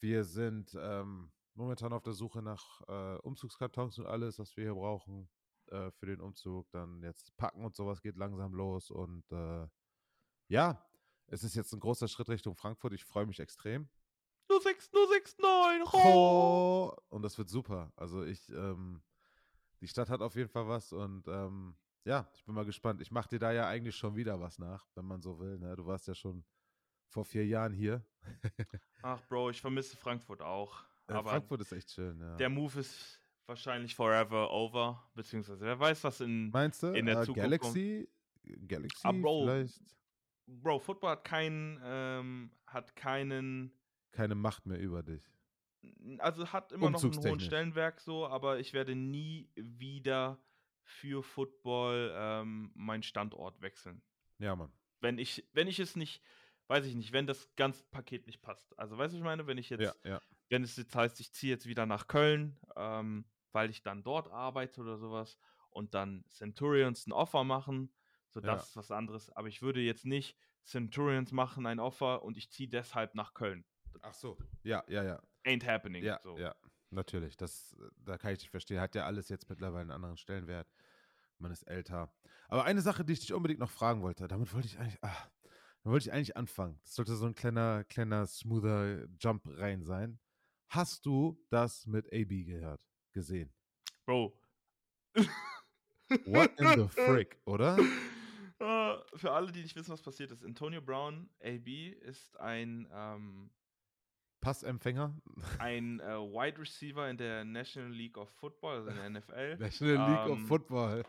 [0.00, 4.74] Wir sind ähm, momentan auf der Suche nach äh, Umzugskartons und alles, was wir hier
[4.74, 5.28] brauchen
[5.66, 6.68] äh, für den Umzug.
[6.70, 8.90] Dann jetzt packen und sowas geht langsam los.
[8.90, 9.68] Und äh,
[10.48, 10.84] ja,
[11.26, 12.94] es ist jetzt ein großer Schritt Richtung Frankfurt.
[12.94, 13.88] Ich freue mich extrem.
[14.48, 17.92] 06, 069, Oh, und das wird super.
[17.94, 19.00] Also ich, ähm,
[19.80, 23.00] die Stadt hat auf jeden Fall was und ähm, ja, ich bin mal gespannt.
[23.00, 25.58] Ich mache dir da ja eigentlich schon wieder was nach, wenn man so will.
[25.58, 25.76] Ne?
[25.76, 26.44] Du warst ja schon
[27.08, 28.04] vor vier Jahren hier.
[29.02, 30.84] Ach, Bro, ich vermisse Frankfurt auch.
[31.08, 32.36] Äh, Aber Frankfurt ist echt schön, ja.
[32.36, 35.10] der Move ist wahrscheinlich forever over.
[35.14, 36.50] Beziehungsweise, wer weiß, was in.
[36.50, 36.88] Meinst du?
[36.92, 38.08] in der äh, Zukunft Galaxy?
[38.66, 39.42] Galaxy Ah, Bro.
[39.44, 39.82] vielleicht
[40.46, 41.78] Bro, Football hat keinen.
[41.82, 43.72] Ähm, hat keinen.
[44.12, 45.22] keine Macht mehr über dich.
[46.18, 47.40] Also hat immer noch einen hohen.
[47.40, 50.38] Stellenwerk so, aber ich werde nie wieder
[50.82, 54.02] für Football ähm, meinen Standort wechseln.
[54.38, 54.72] Ja, Mann.
[55.00, 56.22] Wenn ich, wenn ich es nicht,
[56.66, 58.78] weiß ich nicht, wenn das ganze Paket nicht passt.
[58.78, 60.20] Also weißt du, ich meine, wenn ich jetzt, Ja, ja.
[60.48, 64.28] wenn es jetzt heißt, ich ziehe jetzt wieder nach Köln, ähm, weil ich dann dort
[64.30, 65.38] arbeite oder sowas
[65.70, 67.92] und dann Centurions ein Offer machen,
[68.28, 68.46] so Ja.
[68.54, 69.30] das ist was anderes.
[69.30, 73.64] Aber ich würde jetzt nicht Centurions machen ein Offer und ich ziehe deshalb nach Köln.
[74.02, 74.38] Ach so.
[74.62, 75.22] Ja, ja, ja.
[75.44, 76.04] Ain't happening.
[76.04, 76.36] Ja, so.
[76.38, 76.54] ja.
[76.90, 77.36] Natürlich.
[77.36, 78.80] Das, da kann ich dich verstehen.
[78.80, 80.68] Hat ja alles jetzt mittlerweile einen anderen Stellenwert.
[81.38, 82.12] Man ist älter.
[82.48, 85.30] Aber eine Sache, die ich dich unbedingt noch fragen wollte, damit wollte ich eigentlich, ah,
[85.82, 86.78] da wollte ich eigentlich anfangen.
[86.82, 90.18] Das sollte so ein kleiner, kleiner, smoother Jump rein sein.
[90.68, 92.80] Hast du das mit AB gehört,
[93.12, 93.52] gesehen?
[94.04, 94.36] Bro.
[96.26, 97.78] What in the frick, oder?
[97.78, 103.50] Äh, Für alle, die nicht wissen, was passiert ist, Antonio Brown, AB, ist ein, ähm,
[104.40, 105.14] Passempfänger?
[105.58, 109.56] ein äh, Wide Receiver in der National League of Football, also in der NFL.
[109.58, 111.04] National League of Ähm, Football.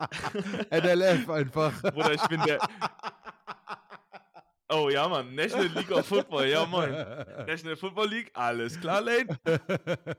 [0.70, 1.80] NLF einfach.
[1.82, 2.58] Bruder, ich bin der.
[4.72, 5.34] Oh ja, Mann.
[5.34, 6.92] National League of Football, ja, moin.
[6.92, 9.36] National Football League, alles klar, Lane.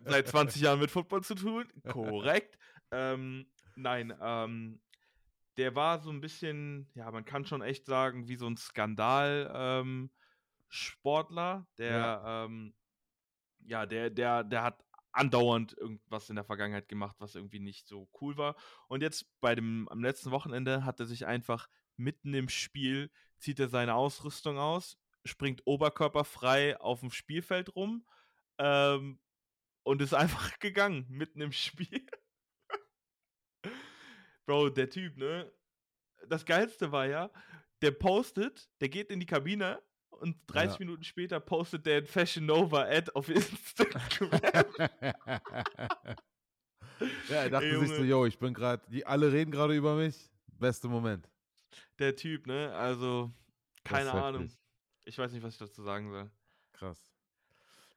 [0.05, 2.57] Seit 20 Jahren mit Football zu tun, korrekt.
[2.91, 3.45] Ähm,
[3.77, 4.81] nein, ähm,
[5.57, 8.57] der war so ein bisschen, ja, man kann schon echt sagen, wie so ein
[10.71, 12.73] Skandal-Sportler, der, ähm,
[13.59, 18.09] ja, der, der, der hat andauernd irgendwas in der Vergangenheit gemacht, was irgendwie nicht so
[18.21, 18.55] cool war.
[18.87, 23.59] Und jetzt bei dem, am letzten Wochenende hat er sich einfach mitten im Spiel, zieht
[23.59, 28.05] er seine Ausrüstung aus, springt oberkörperfrei auf dem Spielfeld rum
[28.57, 29.19] ähm,
[29.83, 32.07] und ist einfach gegangen, mitten im Spiel.
[34.45, 35.51] Bro, der Typ, ne?
[36.27, 37.29] Das Geilste war ja,
[37.81, 39.81] der postet, der geht in die Kabine
[40.21, 40.85] und 30 Ja.
[40.85, 44.29] Minuten später postet der ein Fashion Nova Ad auf Instagram.
[47.29, 49.95] ja, er dachte Ey, sich so, yo, ich bin gerade, die alle reden gerade über
[49.95, 50.29] mich.
[50.59, 51.27] Beste Moment.
[51.97, 52.71] der Typ, ne?
[52.75, 53.31] Also,
[53.83, 54.43] keine Ahnung.
[54.43, 54.59] heftig.
[55.05, 56.29] Ich weiß nicht, was ich dazu sagen soll.
[56.73, 57.11] Krass.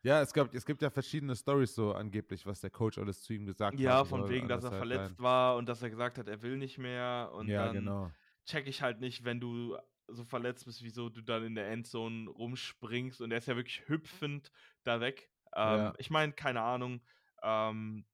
[0.03, 3.33] Ja, es, gab, es gibt ja verschiedene Stories so angeblich, was der Coach alles zu
[3.33, 3.81] ihm gesagt hat.
[3.81, 4.95] Ja, von wegen, dass er Sideline.
[4.97, 7.31] verletzt war und dass er gesagt hat, er will nicht mehr.
[7.35, 8.11] Und Ja, dann genau.
[8.45, 9.77] check ich halt nicht, wenn du
[10.09, 13.21] so verletzt bist, wieso du dann in der Endzone rumspringst.
[13.21, 14.51] Und er ist ja wirklich hüpfend
[14.83, 15.31] da weg.
[15.55, 15.95] Ähm, Ja.
[15.99, 17.03] Ich meine, keine Ahnung.
[17.43, 18.07] Ähm,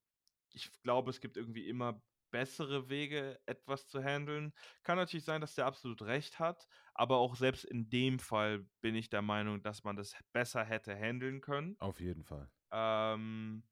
[0.52, 4.52] ich glaube, es gibt irgendwie immer bessere Wege, etwas zu handeln.
[4.82, 8.94] Kann natürlich sein, dass der absolut recht hat, aber auch selbst in dem Fall bin
[8.94, 11.76] ich der Meinung, dass man das besser hätte handeln können.
[11.78, 12.50] Auf jeden Fall.
[12.70, 13.64] Ähm,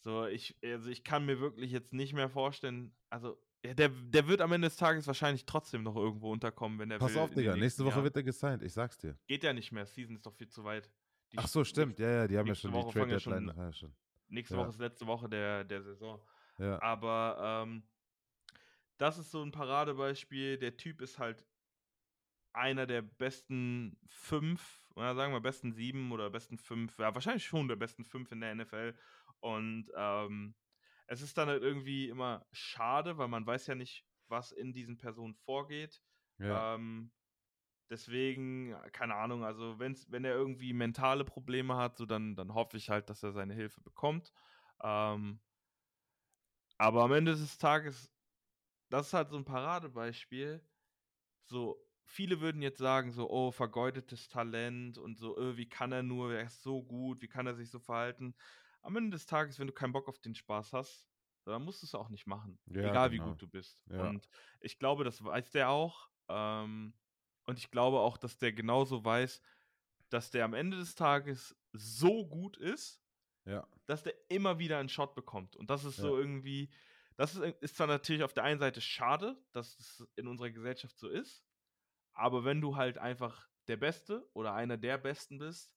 [0.00, 4.26] so, ich, also ich kann mir wirklich jetzt nicht mehr vorstellen, also ja, der, der
[4.28, 7.20] wird am Ende des Tages wahrscheinlich trotzdem noch irgendwo unterkommen, wenn er Pass will.
[7.20, 7.56] auf, Digga.
[7.56, 8.04] Nächste Woche Jahren.
[8.04, 9.16] wird er gesigned, ich sag's dir.
[9.26, 10.90] Geht ja nicht mehr, Season ist doch viel zu weit.
[11.32, 11.98] Die Ach so, stimmt.
[11.98, 13.56] Ja, ja, die haben ja schon die Woche fangen Trade schon- Deadline.
[13.56, 13.94] Ja, schon.
[14.28, 14.60] Nächste Ja.
[14.60, 16.20] Woche ist letzte Woche der, der Saison.
[16.58, 16.80] Ja.
[16.82, 17.82] Aber ähm,
[18.98, 20.58] das ist so ein Paradebeispiel.
[20.58, 21.46] Der Typ ist halt
[22.52, 27.66] einer der besten fünf ja, sagen wir besten sieben oder besten fünf, ja, wahrscheinlich schon
[27.66, 28.94] der besten fünf in der NFL.
[29.40, 30.54] Und ähm,
[31.06, 34.96] es ist dann halt irgendwie immer schade, weil man weiß ja nicht, was in diesen
[34.96, 36.02] Personen vorgeht.
[36.38, 36.74] Ja.
[36.74, 37.12] Ähm,
[37.90, 42.76] deswegen, keine Ahnung, also wenn's, wenn er irgendwie mentale Probleme hat, so dann, dann hoffe
[42.76, 44.32] ich halt, dass er seine Hilfe bekommt.
[44.82, 45.40] Ähm,
[46.78, 48.10] aber am Ende des Tages,
[48.88, 50.66] das ist halt so ein Paradebeispiel.
[51.44, 56.02] So, viele würden jetzt sagen, so, oh, vergeudetes Talent und so, oh, wie kann er
[56.02, 58.34] nur, er ist so gut, wie kann er sich so verhalten?
[58.82, 61.08] Am Ende des Tages, wenn du keinen Bock auf den Spaß hast,
[61.44, 62.58] dann musst du es auch nicht machen.
[62.66, 63.24] Ja, egal genau.
[63.24, 63.84] wie gut du bist.
[63.90, 64.08] Ja.
[64.08, 64.28] Und
[64.60, 66.08] ich glaube, das weiß der auch.
[66.28, 66.94] Ähm,
[67.46, 69.40] und ich glaube auch, dass der genauso weiß,
[70.08, 73.02] dass der am Ende des Tages so gut ist,
[73.44, 73.66] Ja.
[73.86, 75.56] dass der immer wieder einen Shot bekommt.
[75.56, 76.70] Und das ist so irgendwie,
[77.16, 80.96] das ist, ist zwar natürlich auf der einen Seite schade, dass es in unserer Gesellschaft
[80.98, 81.44] so ist,
[82.12, 85.72] aber wenn du halt einfach der Beste oder einer der Besten bist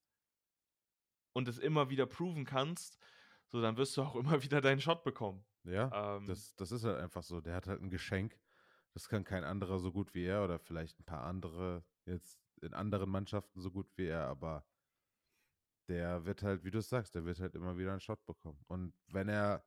[1.36, 2.98] und es immer wieder proven kannst,
[3.48, 5.46] so dann wirst du auch immer wieder deinen Shot bekommen.
[5.64, 7.42] Ja, Ähm, das, das ist halt einfach so.
[7.42, 8.40] Der hat halt ein Geschenk.
[8.94, 12.74] Das kann kein anderer so gut wie er oder vielleicht ein paar andere jetzt in
[12.74, 14.66] anderen Mannschaften so gut wie er, aber
[15.90, 18.64] der wird halt, wie du es sagst, der wird halt immer wieder einen Shot bekommen.
[18.68, 19.66] Und wenn er,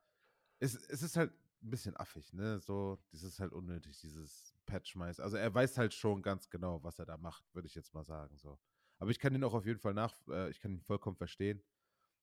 [0.58, 2.58] es, es ist halt ein bisschen affig, ne?
[2.60, 5.20] So, das ist halt unnötig, dieses Patch-Mais.
[5.20, 8.04] Also er weiß halt schon ganz genau, was er da macht, würde ich jetzt mal
[8.04, 8.38] sagen.
[8.38, 8.58] So.
[8.98, 11.62] Aber ich kann ihn auch auf jeden Fall nach, äh, ich kann ihn vollkommen verstehen.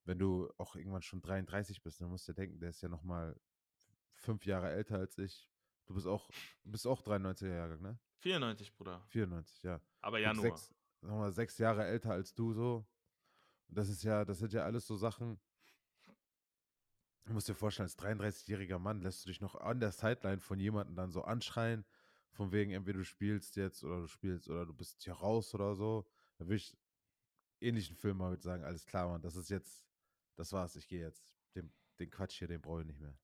[0.04, 3.04] Wenn du auch irgendwann schon 33 bist, dann musst du denken, der ist ja noch
[3.04, 3.40] mal
[4.14, 5.50] fünf Jahre älter als ich.
[5.86, 6.30] Du bist auch,
[6.64, 8.00] bist auch 93er Jahrgang, ne?
[8.20, 9.02] 94, Bruder.
[9.08, 9.82] 94, ja.
[10.02, 10.42] Aber Januar.
[10.44, 12.88] Sechs, sagen wir mal, sechs Jahre älter als du so.
[13.68, 15.40] Und das ist ja, das sind ja alles so Sachen.
[17.26, 20.60] Du musst dir vorstellen, als 33-jähriger Mann lässt du dich noch an der Sideline von
[20.60, 21.84] jemandem dann so anschreien,
[22.32, 25.76] von wegen, entweder du spielst jetzt oder du spielst oder du bist hier raus oder
[25.76, 26.08] so.
[26.38, 26.78] Da würde ich
[27.62, 29.86] ähnlichen Film mal mit sagen, alles klar, Mann, das ist jetzt,
[30.36, 31.32] das war's, ich gehe jetzt.
[31.56, 33.18] Den, den Quatsch hier, den brauche ich nicht mehr.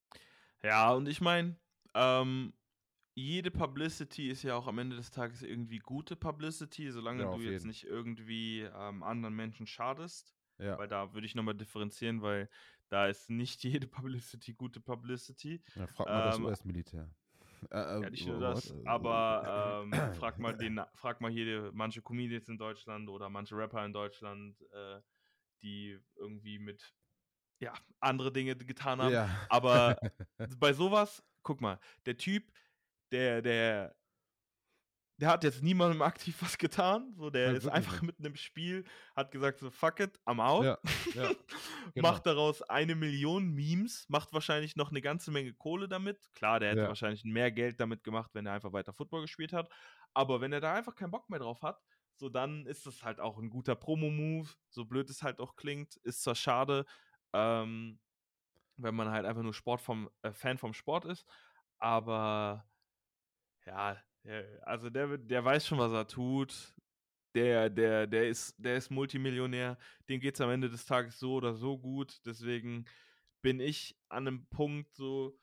[0.64, 1.58] Ja, und ich meine,
[1.94, 2.54] ähm,
[3.14, 7.42] jede Publicity ist ja auch am Ende des Tages irgendwie gute Publicity, solange Ja, du
[7.42, 7.68] jetzt jeden.
[7.68, 10.34] nicht irgendwie ähm, anderen Menschen schadest.
[10.60, 12.48] Ja, Weil da würde ich nochmal differenzieren, weil
[12.90, 15.62] da ist nicht jede Publicity gute Publicity.
[15.76, 17.10] ja frag mal das ähm, US-Militär.
[17.70, 18.56] Äh, äh, Ja, nicht nur what?
[18.56, 23.30] das, Äh, aber ähm, frag mal den, frag mal hier manche Comedians in Deutschland oder
[23.30, 25.02] manche Rapper in Deutschland, äh,
[25.62, 26.94] die irgendwie mit
[27.60, 29.14] ja, andere Dinge getan haben.
[29.14, 29.30] Ja.
[29.50, 29.98] Aber
[30.60, 32.52] bei sowas, guck mal, der Typ,
[33.12, 33.96] der, der,
[35.22, 37.14] der hat jetzt niemandem aktiv was getan.
[37.16, 38.84] So, der Nein, ist einfach mitten im Spiel,
[39.16, 40.66] hat gesagt so, fuck it, I'm out.
[40.66, 40.78] Ja,
[41.14, 41.32] ja,
[41.94, 42.12] genau.
[42.12, 46.30] Macht daraus eine Million Memes, macht wahrscheinlich noch eine ganze Menge Kohle damit.
[46.34, 46.88] Klar, der hätte Ja.
[46.88, 49.70] wahrscheinlich mehr Geld damit gemacht, wenn er einfach weiter Football gespielt hat.
[50.14, 51.80] Aber wenn er da einfach keinen Bock mehr drauf hat,
[52.16, 54.50] so dann ist das halt auch ein guter Promo-Move.
[54.70, 56.86] So blöd es halt auch klingt, ist zwar schade,
[57.34, 58.00] ähm,
[58.78, 61.26] wenn man halt einfach nur Sport vom, äh, Fan vom Sport ist.
[61.78, 62.66] Aber
[63.66, 63.98] ja,
[64.62, 66.74] also der, der weiß schon, was er tut.
[67.34, 69.78] Der, der, der ist, der ist Multimillionär.
[70.10, 72.20] Dem geht es am Ende des Tages so oder so gut.
[72.26, 72.86] Deswegen
[73.42, 75.40] bin ich an einem Punkt so,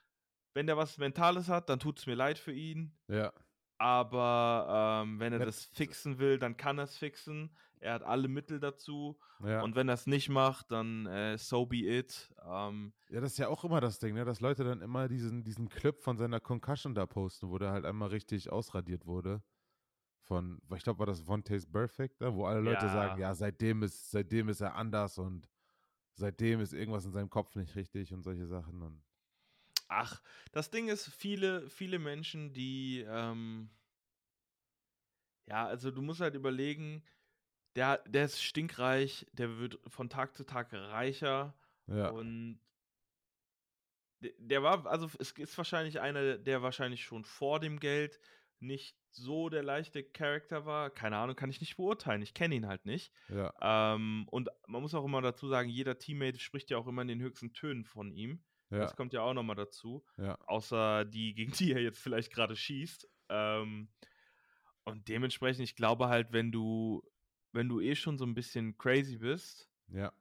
[0.55, 2.97] wenn der was Mentales hat, dann tut es mir leid für ihn.
[3.09, 3.33] ja.
[3.79, 7.57] Aber ähm, wenn er das fixen will, dann kann er es fixen.
[7.81, 9.19] Er hat alle Mittel dazu.
[9.45, 9.63] Ja.
[9.63, 12.35] Und wenn er es nicht macht, dann äh, so be it.
[12.45, 14.25] Ähm, ja, das ist ja auch immer das Ding, ne?
[14.25, 17.85] dass Leute dann immer diesen, diesen Clip von seiner Concussion da posten, wo der halt
[17.85, 19.43] einmal richtig ausradiert wurde.
[20.23, 22.35] Von, ich glaube, war das Vontaze Perfect, ne?
[22.35, 22.93] wo alle Leute Ja.
[22.93, 25.49] sagen, ja, seitdem ist, seitdem ist er anders und
[26.15, 28.83] seitdem ist irgendwas in seinem Kopf nicht richtig und solche Sachen.
[28.83, 29.03] Und
[29.89, 30.23] Ach,
[30.53, 33.71] das Ding ist, viele, viele Menschen, die, ähm,
[35.47, 37.05] ja, also du musst halt überlegen,
[37.77, 42.61] der, der ist stinkreich, der wird von Tag zu Tag reicher ja, und
[44.21, 48.19] der, der war, also es ist wahrscheinlich einer, der wahrscheinlich schon vor dem Geld
[48.61, 50.91] nicht so der leichte Charakter war.
[50.91, 52.23] Keine Ahnung, kann ich nicht beurteilen.
[52.23, 53.13] Ich kenne ihn halt nicht.
[53.29, 57.03] ja, Ähm, und man muss auch immer dazu sagen, jeder Teammate spricht ja auch immer
[57.03, 58.45] in den höchsten Tönen von ihm.
[58.71, 62.33] Ja, Das kommt ja auch nochmal dazu ja, außer die, gegen die er jetzt vielleicht
[62.33, 63.09] gerade schießt.
[63.31, 63.89] Ähm,
[64.85, 67.03] und dementsprechend, ich glaube halt, wenn du,
[67.53, 70.13] wenn du eh schon so ein bisschen crazy bist, ja,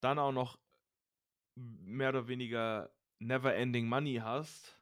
[0.00, 0.58] dann auch noch
[1.54, 4.78] mehr oder weniger never-ending Money hast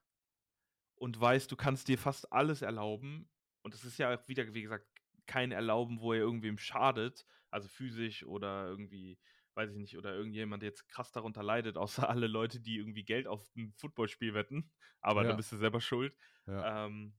[0.96, 3.28] und weißt, du kannst dir fast alles erlauben.
[3.62, 4.86] Und es ist ja auch wieder, wie gesagt,
[5.26, 9.18] kein Erlauben, wo er irgendwem schadet, also physisch oder irgendwie,
[9.54, 13.04] weiß ich nicht, oder irgendjemand der jetzt krass darunter leidet, außer alle Leute, die irgendwie
[13.04, 14.70] Geld auf ein Footballspiel wetten.
[15.00, 15.30] Aber Ja.
[15.30, 16.16] da bist du selber schuld.
[16.46, 17.14] ja, Ähm,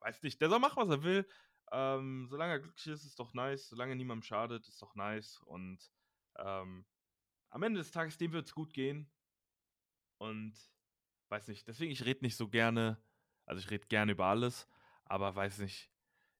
[0.00, 1.28] weiß nicht, der soll machen, was er will.
[1.72, 3.68] Ähm, solange er glücklich ist, ist doch nice.
[3.68, 5.40] Solange niemandem schadet, ist doch nice.
[5.46, 5.90] Und
[6.36, 6.86] ähm,
[7.50, 9.10] am Ende des Tages, dem wird es gut gehen.
[10.18, 10.54] Und
[11.28, 13.02] weiß nicht, deswegen, ich rede nicht so gerne,
[13.46, 14.68] also ich rede gerne über alles,
[15.04, 15.90] aber weiß nicht,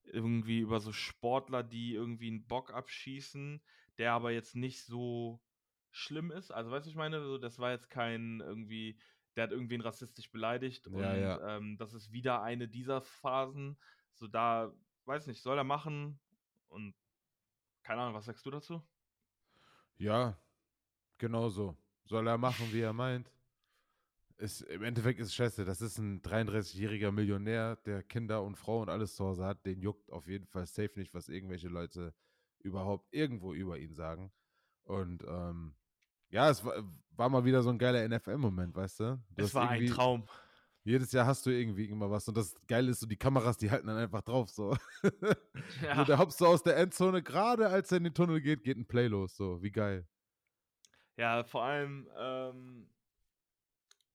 [0.04, 3.64] irgendwie über so Sportler, die irgendwie einen Bock abschießen,
[3.98, 5.40] der aber jetzt nicht so
[5.90, 6.50] schlimm ist.
[6.50, 8.98] Also, weißt du, ich meine, so, das war jetzt kein irgendwie,
[9.36, 11.42] der hat irgendwen rassistisch beleidigt Ja, und ja.
[11.42, 13.78] ähm, das ist wieder eine dieser Phasen.
[14.14, 14.72] So, da,
[15.06, 16.20] weiß nicht, soll er machen
[16.68, 16.94] und
[17.84, 18.82] keine Ahnung, was sagst du dazu?
[19.98, 20.36] Ja,
[21.18, 21.76] genau so.
[22.06, 23.30] Soll er machen, wie er meint.
[24.38, 25.64] Ist, Im Endeffekt ist es scheiße.
[25.64, 29.64] Das ist ein 33-jähriger Millionär, der Kinder und Frau und alles zu Hause hat.
[29.66, 32.12] Den juckt auf jeden Fall safe nicht, was irgendwelche Leute
[32.64, 34.32] überhaupt irgendwo über ihn sagen.
[34.84, 35.74] Und ähm,
[36.30, 36.74] ja, es war,
[37.16, 39.22] war mal wieder so ein geiler NFL-Moment, weißt du?
[39.36, 40.24] du Es war ein Traum.
[40.84, 42.26] Jedes Jahr hast du irgendwie immer was.
[42.26, 44.50] Und das Geile ist so, die Kameras, die halten dann einfach drauf.
[44.50, 45.10] So, so
[45.86, 46.04] Ja.
[46.04, 48.86] der hopst so aus der Endzone, gerade als er in den Tunnel geht, geht ein
[48.86, 49.36] Play los.
[49.36, 50.08] So, wie geil.
[51.16, 52.88] Ja, vor allem, ähm,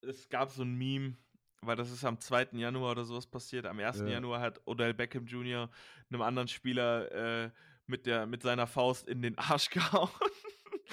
[0.01, 1.15] es gab so ein Meme,
[1.61, 2.49] weil das ist am 2.
[2.53, 3.65] Januar oder sowas passiert.
[3.65, 3.99] Am 1.
[3.99, 4.07] Ja.
[4.07, 5.69] Januar hat Odell Beckham Jr.
[6.09, 7.11] einem anderen Spieler
[7.45, 7.51] äh,
[7.87, 10.09] mit, der, mit seiner Faust in den Arsch gehauen.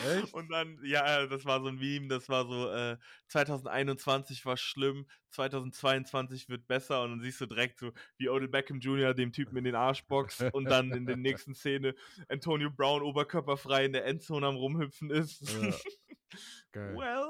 [0.08, 0.34] Echt?
[0.34, 2.96] Und dann, ja, das war so ein Meme, das war so, äh,
[3.28, 8.80] 2021 war schlimm, 2022 wird besser und dann siehst du direkt so, wie Odell Beckham
[8.80, 9.14] Jr.
[9.14, 11.94] dem Typen in den Arsch boxt und dann in der nächsten Szene
[12.28, 15.48] Antonio Brown oberkörperfrei in der Endzone am rumhüpfen ist.
[15.48, 15.74] Ja.
[16.72, 16.96] Geil.
[16.96, 17.28] well.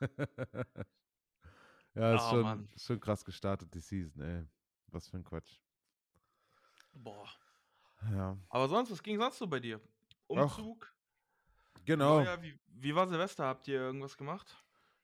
[1.94, 2.68] ja, ist Oh, schon, Mann.
[2.74, 4.44] ist schon krass gestartet, die Season, ey.
[4.88, 5.60] Was für ein Quatsch.
[6.92, 7.28] Boah.
[8.10, 8.36] Ja.
[8.48, 9.80] Aber sonst, was ging sonst so bei dir?
[10.34, 10.92] Ach, Umzug?
[11.84, 12.18] Genau.
[12.18, 13.44] Neujahr, wie, wie war Silvester?
[13.44, 14.54] Habt ihr irgendwas gemacht?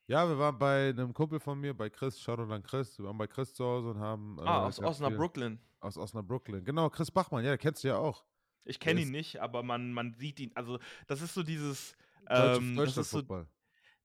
[0.08, 2.96] Ja, wir waren bei einem Kumpel von mir, bei Chris, Shoutout an Chris.
[2.98, 4.38] Wir waren bei Chris zu Hause und haben.
[4.40, 5.34] ah, äh, aus ganz Osnabrück.
[5.34, 5.60] viel- Brooklyn.
[5.80, 6.44] Aus Osnabrück.
[6.64, 8.24] Genau, Chris Bachmann, ja, kennst du ja auch.
[8.64, 10.52] Ich kenne Der ihn nicht, aber man, man sieht ihn.
[10.54, 11.96] Also, das ist so dieses.
[12.28, 13.48] Ähm, ist so, Deutschland-Football.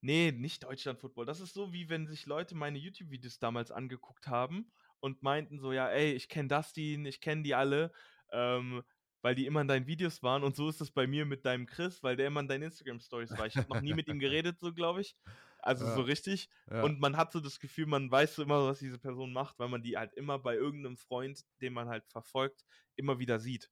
[0.02, 1.26] nee, nicht Deutschland-Football.
[1.26, 5.72] Das ist so, wie wenn sich Leute meine YouTube-Videos damals angeguckt haben und meinten so,
[5.72, 7.92] ja, ey, ich kenne Dustin, ich kenne die alle,
[8.32, 8.82] ähm,
[9.22, 10.44] weil die immer in deinen Videos waren.
[10.44, 13.38] Und so ist es bei mir mit deinem Chris, weil der immer in deinen Instagram-Stories
[13.38, 13.46] war.
[13.46, 15.16] Ich habe noch nie mit ihm geredet, so glaube ich.
[15.60, 15.94] Also Ja.
[15.96, 16.50] so richtig.
[16.72, 16.82] Ja.
[16.84, 19.70] Und man hat so das Gefühl, man weiß so immer, was diese Person macht, weil
[19.70, 22.66] man die halt immer bei irgendeinem Freund, den man halt verfolgt,
[22.96, 23.70] immer wieder sieht.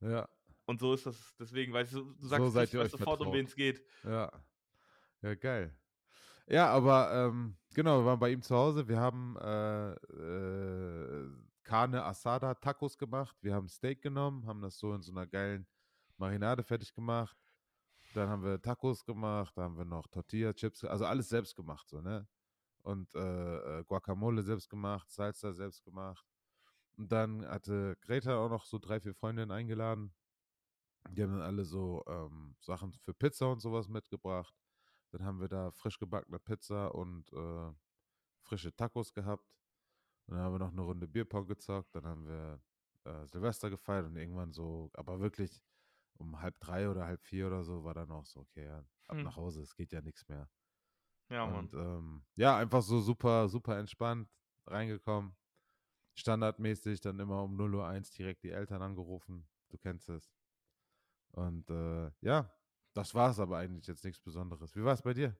[0.00, 0.26] ja,
[0.64, 1.34] Und so ist das.
[1.38, 3.82] Deswegen, weißt du, du sagst, seid ich ihr weiß euch sofort, um wen es geht.
[4.04, 4.32] ja.
[5.20, 5.76] Ja, geil.
[6.46, 8.88] Ja, aber ähm, genau, wir waren bei ihm zu Hause.
[8.88, 11.28] Wir haben äh, äh,
[11.68, 13.36] Carne Asada Tacos gemacht.
[13.42, 15.66] Wir haben Steak genommen, haben das so in so einer geilen
[16.16, 17.36] Marinade fertig gemacht.
[18.14, 21.86] Dann haben wir Tacos gemacht, da haben wir noch Tortilla Chips, also alles selbst gemacht,
[21.86, 22.26] so, ne?
[22.84, 26.24] Und äh, äh, Guacamole selbst gemacht, Salsa selbst gemacht.
[26.96, 30.14] Und dann hatte Greta auch noch so drei, vier Freundinnen eingeladen.
[31.10, 34.54] Die haben dann alle so ähm, Sachen für Pizza und sowas mitgebracht.
[35.10, 37.72] Dann haben wir da frisch gebackene Pizza und äh,
[38.40, 39.57] frische Tacos gehabt.
[40.28, 41.94] Und dann haben wir noch eine Runde Bierpong gezockt.
[41.94, 42.60] Dann haben wir
[43.04, 45.62] äh, Silvester gefeiert und irgendwann so, aber wirklich
[46.18, 49.16] um halb drei oder halb vier oder so war dann auch so, okay, ja, ab
[49.16, 49.24] Hm.
[49.24, 50.48] nach Hause, es geht ja nichts mehr.
[51.30, 51.66] Ja, Mann.
[51.66, 54.28] und ähm, ja, einfach so super, super entspannt
[54.66, 55.34] reingekommen.
[56.14, 59.46] Standardmäßig dann immer um 0.01 Uhr direkt die Eltern angerufen.
[59.70, 60.30] Du kennst es.
[61.32, 62.52] Und äh, ja,
[62.92, 64.74] das war es aber eigentlich jetzt nichts Besonderes.
[64.74, 65.36] Wie war es bei dir?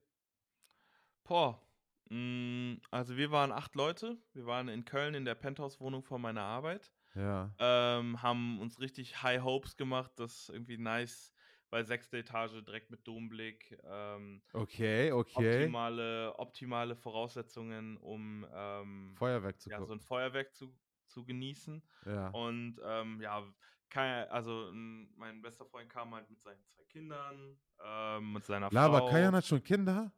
[1.23, 1.61] Boah.
[2.09, 4.17] Mm, Also wir waren acht Leute.
[4.33, 6.91] Wir waren in Köln in der Penthouse-Wohnung von meiner Arbeit.
[7.15, 7.51] Ja.
[7.59, 10.11] Ähm, haben uns richtig High Hopes gemacht.
[10.17, 11.33] Das ist irgendwie nice,
[11.71, 13.77] weil sechste Etage direkt mit Domblick.
[13.83, 15.55] Ähm, Okay, okay.
[15.61, 19.97] optimale, optimale Voraussetzungen, um ähm, Feuerwerk zu ja, so gucken.
[19.99, 20.71] ein Feuerwerk zu,
[21.07, 21.81] zu genießen.
[22.05, 22.29] Ja.
[22.29, 23.43] Und ähm, ja,
[23.89, 28.99] kein, also mein bester Freund kam halt mit seinen zwei Kindern, ähm, mit seiner Lava,
[28.99, 29.09] Frau.
[29.09, 30.11] Kajan hat schon Kinder?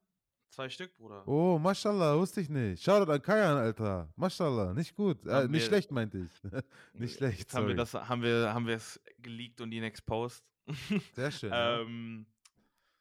[0.52, 1.26] Zwei Stück, Bruder.
[1.28, 2.84] Oh, mashallah, wusste ich nicht.
[2.84, 4.12] Shoutout an Kajan, Alter.
[4.18, 5.26] Mashallah, nicht gut.
[5.26, 6.44] Äh, nicht wir- schlecht, meinte ich.
[6.94, 7.78] nicht schlecht, Jetzt haben wir sorry.
[7.78, 10.44] das, haben wir, haben wir es geleakt und ihn exposed.
[11.14, 11.52] Sehr schön.
[11.54, 12.26] ähm,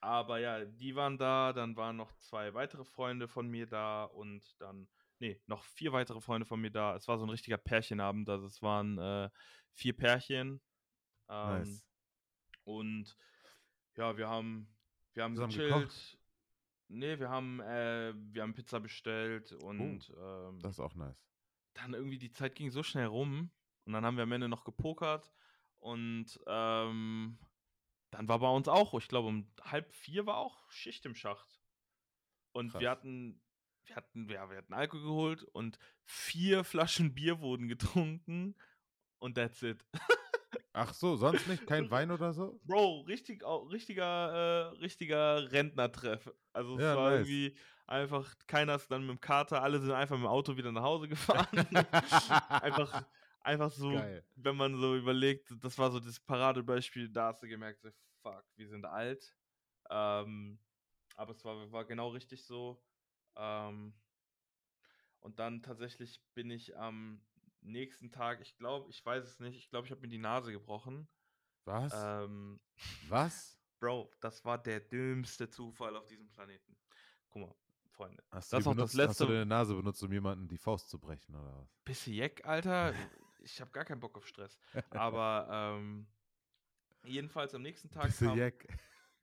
[0.01, 4.43] aber ja, die waren da, dann waren noch zwei weitere Freunde von mir da und
[4.61, 4.89] dann,
[5.19, 6.95] nee, noch vier weitere Freunde von mir da.
[6.95, 9.29] Es war so ein richtiger Pärchenabend, also es waren äh,
[9.73, 10.61] vier Pärchen.
[11.29, 11.85] Ähm, Nice.
[12.63, 13.17] Und
[13.97, 14.69] ja, wir haben,
[15.15, 15.69] wir haben gechillt.
[15.75, 16.17] gekocht?
[16.93, 21.17] Nee, wir haben, äh, wir haben Pizza bestellt und ähm, Das ist auch nice.
[21.75, 23.51] dann irgendwie die Zeit ging so schnell rum
[23.85, 25.33] und dann haben wir am Ende noch gepokert
[25.79, 27.39] und ähm,
[28.11, 31.61] dann war bei uns auch, ich glaube um halb vier war auch Schicht im Schacht.
[32.53, 32.81] Und Krass.
[32.81, 33.41] wir hatten,
[33.85, 38.57] wir hatten, ja, wir hatten Alkohol geholt und vier Flaschen Bier wurden getrunken
[39.21, 39.85] und that's it.
[40.73, 41.67] Ach so, sonst nicht?
[41.67, 42.61] Kein Wein oder so?
[42.65, 46.31] Bro, richtig, richtiger, äh, richtiger Rentnertreff.
[46.53, 47.27] Also es Ja, war nice.
[47.27, 47.57] irgendwie
[47.87, 50.83] einfach, keiner ist dann mit dem Kater, alle sind einfach mit dem Auto wieder nach
[50.83, 51.47] Hause gefahren.
[52.63, 53.05] einfach,
[53.41, 54.25] einfach so, Geil.
[54.37, 57.81] wenn man so überlegt, das war so das Paradebeispiel, da hast du gemerkt,
[58.23, 59.35] fuck, wir sind alt.
[59.91, 60.59] Ähm,
[61.17, 62.81] aber es war, war genau richtig so.
[63.37, 63.93] Ähm,
[65.21, 67.23] und dann tatsächlich bin ich am
[67.63, 70.53] nächsten Tag, ich glaube, ich weiß es nicht, ich glaube, ich habe mir die Nase
[70.53, 71.09] gebrochen.
[71.65, 71.93] Was?
[71.95, 72.61] Ähm,
[73.09, 73.59] Was?
[73.79, 76.77] Bro, das war der dümmste Zufall auf diesem Planeten.
[77.31, 77.55] Guck mal,
[77.91, 78.23] Freunde.
[78.31, 80.49] Hast Das du, ist auch das benutzt, hast du letzte- deine Nase benutzt, um jemanden
[80.49, 81.69] die Faust zu brechen, oder was?
[81.85, 82.95] Bisschen Jeck, Alter.
[83.41, 84.59] Ich habe gar keinen Bock auf Stress.
[84.91, 86.07] Aber ähm,
[87.05, 88.37] jedenfalls am nächsten Tag kam.
[88.37, 88.55] Geil,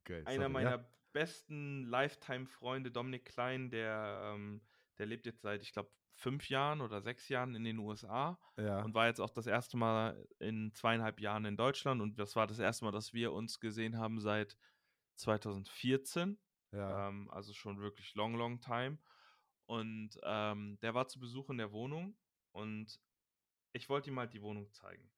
[0.26, 0.90] einer meiner ja?
[1.14, 4.62] besten Lifetime-Freunde, Dominik Klein, der, ähm,
[4.98, 8.82] der lebt jetzt seit, ich glaube, fünf Jahren oder sechs Jahren in den USA Ja.
[8.84, 12.02] und war jetzt auch das erste Mal in zweieinhalb Jahren in Deutschland.
[12.02, 14.58] Und das war das erste Mal, dass wir uns gesehen haben seit
[15.16, 16.38] 2014.
[16.72, 17.08] ja.
[17.10, 18.98] Ähm, also schon wirklich long, long time.
[19.66, 22.18] Und ähm, der war zu Besuch in der Wohnung
[22.52, 23.00] und
[23.74, 25.12] ich wollte ihm halt die Wohnung zeigen.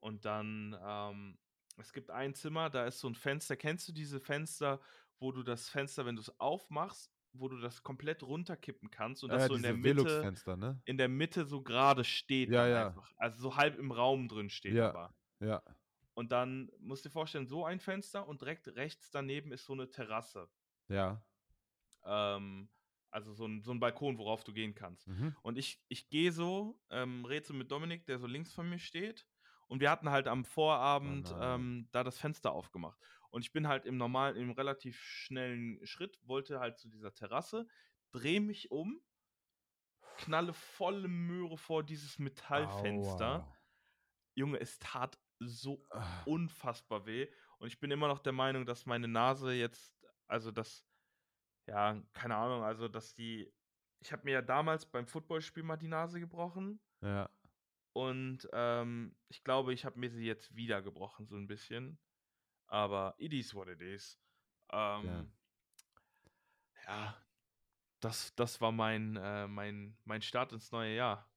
[0.00, 1.38] Und dann, ähm,
[1.78, 3.56] es gibt ein Zimmer, da ist so ein Fenster.
[3.56, 4.80] Kennst du diese Fenster,
[5.18, 9.30] wo du das Fenster, wenn du es aufmachst, wo du das komplett runterkippen kannst und
[9.30, 10.80] Ah das ja, so in der Mitte, ne?
[10.84, 12.50] in der Mitte so gerade steht.
[12.50, 12.86] Ja, ja.
[12.88, 13.12] Einfach.
[13.16, 14.90] Also so halb im Raum drin steht Ja.
[14.90, 15.14] aber.
[15.40, 15.62] Ja.
[16.14, 19.72] Und dann musst du dir vorstellen, so ein Fenster und direkt rechts daneben ist so
[19.72, 20.48] eine Terrasse.
[20.88, 21.24] Ja.
[22.04, 22.68] Ähm,
[23.10, 25.08] also so ein, so ein Balkon, worauf du gehen kannst.
[25.08, 25.36] Mhm.
[25.42, 28.78] Und ich, ich gehe so, ähm, rede so mit Dominik, der so links von mir
[28.78, 29.26] steht.
[29.66, 32.98] Und wir hatten halt am Vorabend Oh ähm, da das Fenster aufgemacht.
[33.34, 37.66] Und ich bin halt im normalen, im relativ schnellen Schritt, wollte halt zu dieser Terrasse,
[38.12, 39.04] drehe mich um,
[40.18, 43.42] knalle volle Möhre vor dieses Metallfenster.
[43.44, 43.58] Aua.
[44.36, 46.22] Junge, es tat so Ah.
[46.26, 47.26] unfassbar weh.
[47.58, 49.92] Und ich bin immer noch der Meinung, dass meine Nase jetzt,
[50.28, 50.86] also das,
[51.66, 53.52] ja, keine Ahnung, also dass die,
[53.98, 57.28] ich habe mir ja damals beim Footballspiel mal die Nase gebrochen Ja.
[57.94, 61.98] und ähm, ich glaube, ich habe mir sie jetzt wieder gebrochen, so ein bisschen.
[62.66, 64.18] Aber it is what it is.
[64.70, 65.32] Ähm,
[66.86, 67.16] ja,
[68.00, 71.30] das, das war mein, äh, mein, mein Start ins neue Jahr.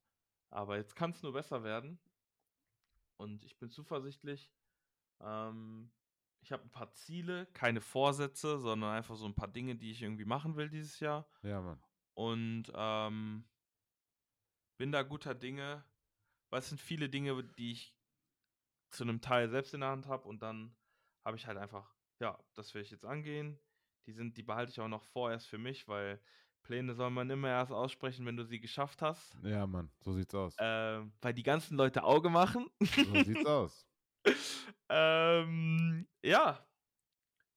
[0.50, 1.98] Aber jetzt kann es nur besser werden.
[3.16, 4.52] Und ich bin zuversichtlich.
[5.20, 5.90] Ähm,
[6.40, 10.02] ich habe ein paar Ziele, keine Vorsätze, sondern einfach so ein paar Dinge, die ich
[10.02, 11.28] irgendwie machen will dieses Jahr.
[11.42, 11.82] Ja, Mann.
[12.14, 13.48] Und ähm,
[14.78, 15.84] bin da guter Dinge.
[16.50, 17.94] Weil es sind viele Dinge, die ich
[18.90, 20.26] zu einem Teil selbst in der Hand habe.
[20.26, 20.74] Und dann
[21.28, 23.60] habe ich halt einfach, ja, das will ich jetzt angehen.
[24.06, 26.22] Die sind, die behalte ich auch noch vorerst für mich, weil
[26.62, 29.38] Pläne soll man immer erst aussprechen, wenn du sie geschafft hast.
[29.42, 29.90] Ja, Mann.
[30.00, 30.56] So sieht's aus.
[30.58, 32.70] Ähm, weil die ganzen Leute Auge machen.
[32.80, 33.86] So sieht's aus.
[34.88, 36.66] ähm, ja,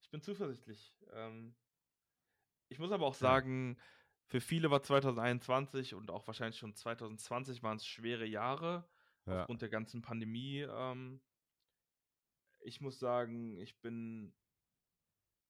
[0.02, 0.94] ich bin zuversichtlich.
[1.14, 1.56] Ähm,
[2.68, 3.78] ich muss aber auch sagen,
[4.26, 8.90] für viele war 2021 und auch wahrscheinlich schon 2020 waren es schwere Jahre
[9.26, 9.42] Ja.
[9.42, 10.66] aufgrund der ganzen Pandemie.
[10.70, 11.22] Ähm,
[12.64, 14.34] ich muss sagen, ich bin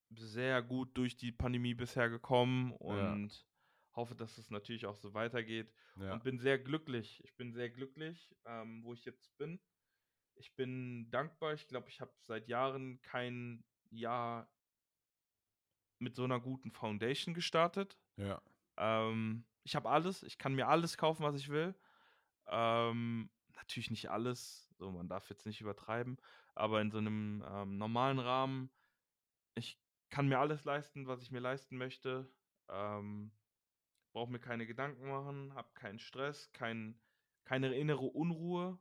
[0.10, 3.46] sehr gut durch die Pandemie bisher gekommen und
[3.96, 6.14] hoffe, dass es natürlich auch so weitergeht Ja.
[6.14, 7.22] und bin sehr glücklich.
[7.24, 9.60] Ich bin sehr glücklich, ähm, wo ich jetzt bin.
[10.36, 11.54] Ich bin dankbar.
[11.54, 14.50] Ich glaube, ich habe seit Jahren kein Jahr
[16.00, 17.98] mit so einer guten Foundation gestartet.
[18.16, 18.42] Ja.
[18.78, 20.24] Ähm, ich habe alles.
[20.24, 21.76] Ich kann mir alles kaufen, was ich will.
[22.48, 24.70] Ähm, natürlich nicht alles.
[24.78, 26.18] So, man darf jetzt nicht übertreiben.
[26.56, 28.72] Aber in so einem ähm, normalen Rahmen,
[29.56, 32.34] ich kann mir alles leisten, was ich mir leisten möchte.
[32.70, 33.34] Ähm,
[34.14, 37.02] Brauche mir keine Gedanken machen, habe keinen Stress, kein,
[37.46, 38.80] keine innere Unruhe.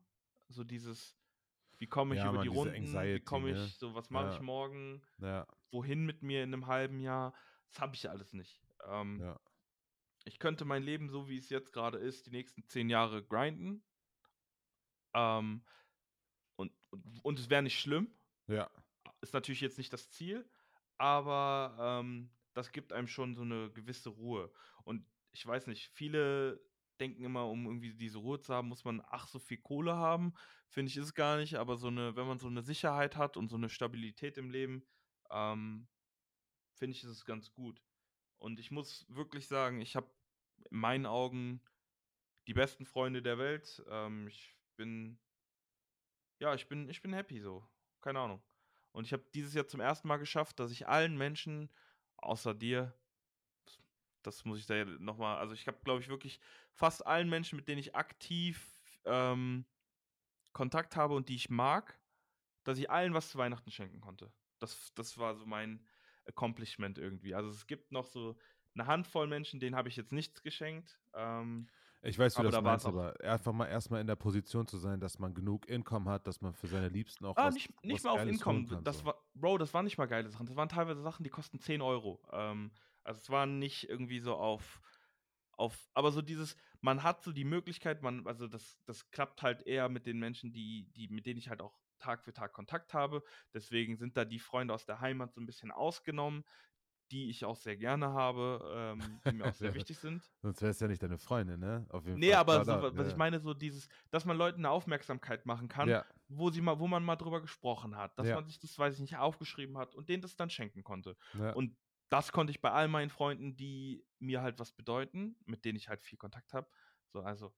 [0.49, 1.21] So dieses,
[1.79, 3.75] wie komme ich Ja, über Mann, die Runden, wie Anxiety, komme ich, ne?
[3.79, 4.35] so was mache Ja.
[4.35, 5.47] ich morgen, Ja.
[5.71, 7.35] wohin mit mir in einem halben Jahr.
[7.71, 8.63] Das habe ich alles nicht.
[8.87, 9.29] Ähm,
[10.25, 13.85] ich könnte mein Leben, so wie es jetzt gerade ist, die nächsten zehn Jahre grinden.
[15.15, 15.65] Ähm,
[17.23, 18.13] und, es wäre nicht schlimm.
[18.47, 18.71] Ja.
[19.21, 20.49] Ist natürlich jetzt nicht das Ziel,
[20.99, 24.53] aber ähm, das gibt einem schon so eine gewisse Ruhe.
[24.85, 26.61] Und ich weiß nicht, viele
[27.01, 30.35] denken immer, um irgendwie diese Ruhe zu haben, muss man ach so viel Kohle haben.
[30.69, 33.49] Finde ich ist gar nicht, aber so eine, wenn man so eine Sicherheit hat und
[33.49, 34.85] so eine Stabilität im Leben,
[35.31, 35.89] ähm,
[36.75, 37.83] finde ich, ist es ganz gut.
[38.39, 40.11] Und ich muss wirklich sagen, ich habe
[40.71, 41.63] in meinen Augen
[42.47, 43.83] die besten Freunde der Welt.
[43.89, 45.19] Ähm, ich bin,
[46.41, 47.65] ja, ich bin, ich bin happy so.
[48.01, 48.43] Keine Ahnung.
[48.93, 51.71] Und ich habe dieses Jahr zum ersten Mal geschafft, dass ich allen Menschen,
[52.17, 52.93] außer dir,
[54.23, 56.41] das muss ich da nochmal, also ich habe, glaube ich, wirklich
[56.73, 59.65] fast allen Menschen, mit denen ich aktiv ähm,
[60.53, 61.99] Kontakt habe und die ich mag,
[62.65, 64.33] dass ich allen was zu Weihnachten schenken konnte.
[64.59, 65.87] Das, das war so mein
[66.27, 67.35] Accomplishment irgendwie.
[67.35, 68.37] Also es gibt noch so
[68.75, 70.99] eine Handvoll Menschen, denen habe ich jetzt nichts geschenkt.
[71.15, 71.69] Ähm,
[72.03, 74.79] Ich weiß, wie Aber das da meinst, aber einfach mal erstmal in der Position zu
[74.79, 77.85] sein, dass man genug Income hat, dass man für seine Liebsten auch Ah, was, nicht,
[77.85, 78.67] nicht was mal auf Income.
[78.67, 79.05] kann, das so.
[79.07, 80.47] war, Bro, das waren nicht mal geile Sachen.
[80.47, 82.23] Das waren teilweise Sachen, die kosten 10 Euro.
[82.33, 82.71] Ähm,
[83.05, 84.81] also es waren nicht irgendwie so auf,
[85.53, 89.67] auf, aber so dieses, man hat so die Möglichkeit, man, also das, das klappt halt
[89.67, 92.95] eher mit den Menschen, die, die, mit denen ich halt auch Tag für Tag Kontakt
[92.95, 93.23] habe.
[93.53, 96.45] Deswegen sind da die Freunde aus der Heimat so ein bisschen ausgenommen,
[97.11, 100.31] die ich auch sehr gerne habe, ähm, die mir auch sehr wichtig sind.
[100.43, 101.87] Sonst wäre es ja nicht deine Freundin, ne?
[101.91, 102.41] Auf jeden Nee, Fall.
[102.41, 103.13] aber so, was ja.
[103.13, 106.79] ich meine, so dieses, dass man Leuten eine Aufmerksamkeit machen kann, Ja, wo sie mal,
[106.81, 108.35] wo man mal drüber gesprochen hat, dass Ja.
[108.35, 111.17] man sich das, weiß ich nicht, aufgeschrieben hat und denen das dann schenken konnte.
[111.53, 111.77] Und
[112.09, 115.89] das konnte ich bei all meinen Freunden, die mir halt was bedeuten, mit denen ich
[115.89, 116.69] halt viel Kontakt habe.
[117.13, 117.55] So, also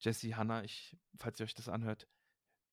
[0.00, 2.08] Jesse, Hannah, ich, falls ihr euch das anhört,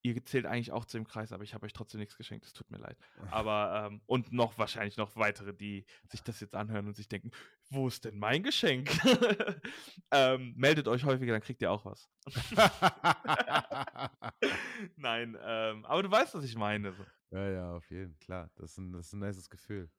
[0.02, 2.46] ihr zählt eigentlich auch zu dem Kreis, aber ich habe euch trotzdem nichts geschenkt.
[2.46, 2.98] Es tut mir leid.
[3.32, 7.32] Aber ähm, und noch wahrscheinlich noch weitere, die sich das jetzt anhören und sich denken,
[7.70, 8.90] wo ist denn mein Geschenk?
[10.12, 12.10] ähm, meldet euch häufiger, dann kriegt ihr auch was.
[14.96, 16.94] Nein, ähm, aber du weißt, was ich meine.
[17.32, 18.50] Ja, ja, auf jeden Fall, klar.
[18.56, 19.90] Das ist ein, das ist ein nices Gefühl.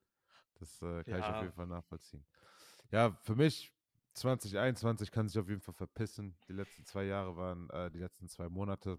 [0.55, 1.42] Das äh, kann ich auf Ja.
[1.42, 2.24] jeden Fall nachvollziehen.
[2.90, 3.72] Ja, für mich
[4.14, 6.36] 2021 kann sich auf jeden Fall verpissen.
[6.48, 8.98] Die letzten zwei Jahre waren, äh, die letzten zwei Monate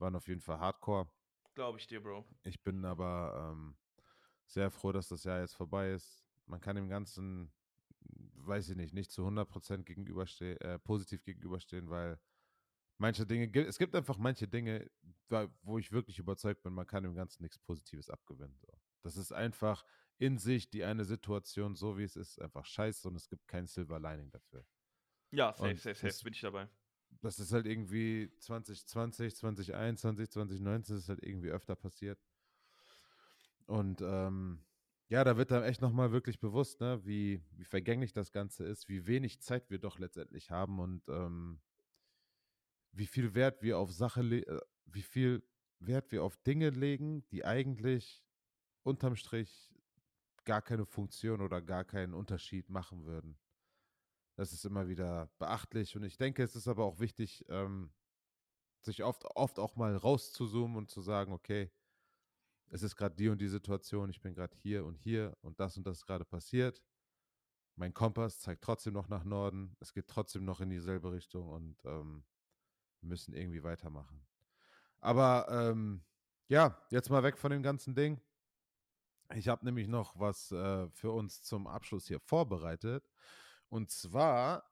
[0.00, 1.08] waren auf jeden Fall Hardcore.
[1.54, 2.24] Glaube ich dir, Bro.
[2.44, 3.76] Ich bin aber ähm,
[4.46, 6.24] sehr froh, dass das Jahr jetzt vorbei ist.
[6.46, 7.52] Man kann dem Ganzen,
[8.34, 12.20] weiß ich nicht, nicht zu 100% gegenüberstehen, äh, positiv gegenüberstehen, weil
[12.98, 14.90] manche Dinge, es gibt einfach manche Dinge,
[15.62, 18.56] wo ich wirklich überzeugt bin, man kann dem Ganzen nichts Positives abgewinnen.
[18.60, 18.68] So.
[19.02, 19.84] Das ist einfach
[20.18, 23.66] in sich die eine Situation, so wie es ist, einfach scheiße und es gibt kein
[23.66, 24.64] Silver Lining dafür.
[25.30, 26.68] Ja, safe, Und safe, safe, bin ich dabei.
[27.22, 32.18] Das ist halt irgendwie 2020, 2021, 2019 ist halt irgendwie öfter passiert.
[33.66, 34.64] Und ähm,
[35.08, 38.88] ja, da wird dann echt nochmal wirklich bewusst, ne, wie, wie vergänglich das Ganze ist,
[38.88, 41.60] wie wenig Zeit wir doch letztendlich haben und ähm,
[42.92, 45.42] wie viel Wert wir auf Sache, äh, wie viel
[45.78, 48.24] Wert wir auf Dinge legen, die eigentlich
[48.82, 49.72] unterm Strich
[50.44, 53.36] gar keine Funktion oder gar keinen Unterschied machen würden.
[54.36, 57.90] Das ist immer wieder beachtlich und ich denke, es ist aber auch wichtig, ähm,
[58.82, 61.70] sich oft, oft auch mal rauszuzoomen und zu sagen, okay,
[62.68, 65.76] es ist gerade die und die Situation, ich bin gerade hier und hier und das
[65.76, 66.82] und das gerade passiert.
[67.76, 71.84] Mein Kompass zeigt trotzdem noch nach Norden, es geht trotzdem noch in dieselbe Richtung und
[71.84, 72.24] ähm,
[73.00, 74.26] wir müssen irgendwie weitermachen.
[75.00, 76.02] Aber ähm,
[76.48, 78.20] ja, jetzt mal weg von dem ganzen Ding.
[79.34, 83.10] Ich habe nämlich noch was äh, für uns zum Abschluss hier vorbereitet.
[83.68, 84.64] Und zwar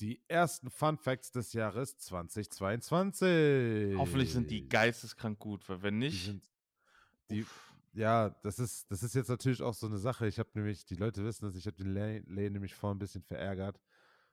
[0.00, 3.96] die ersten Fun Facts des Jahres 2022.
[3.96, 6.48] Hoffentlich sind die geisteskrank gut, weil wenn Die nicht, sind,
[7.30, 7.44] die,
[7.92, 10.26] ja, das ist, das ist jetzt natürlich auch so eine Sache.
[10.26, 13.00] Ich habe nämlich, die Leute wissen das, ich habe den Lane, Lane nämlich vorhin ein
[13.00, 13.80] bisschen verärgert.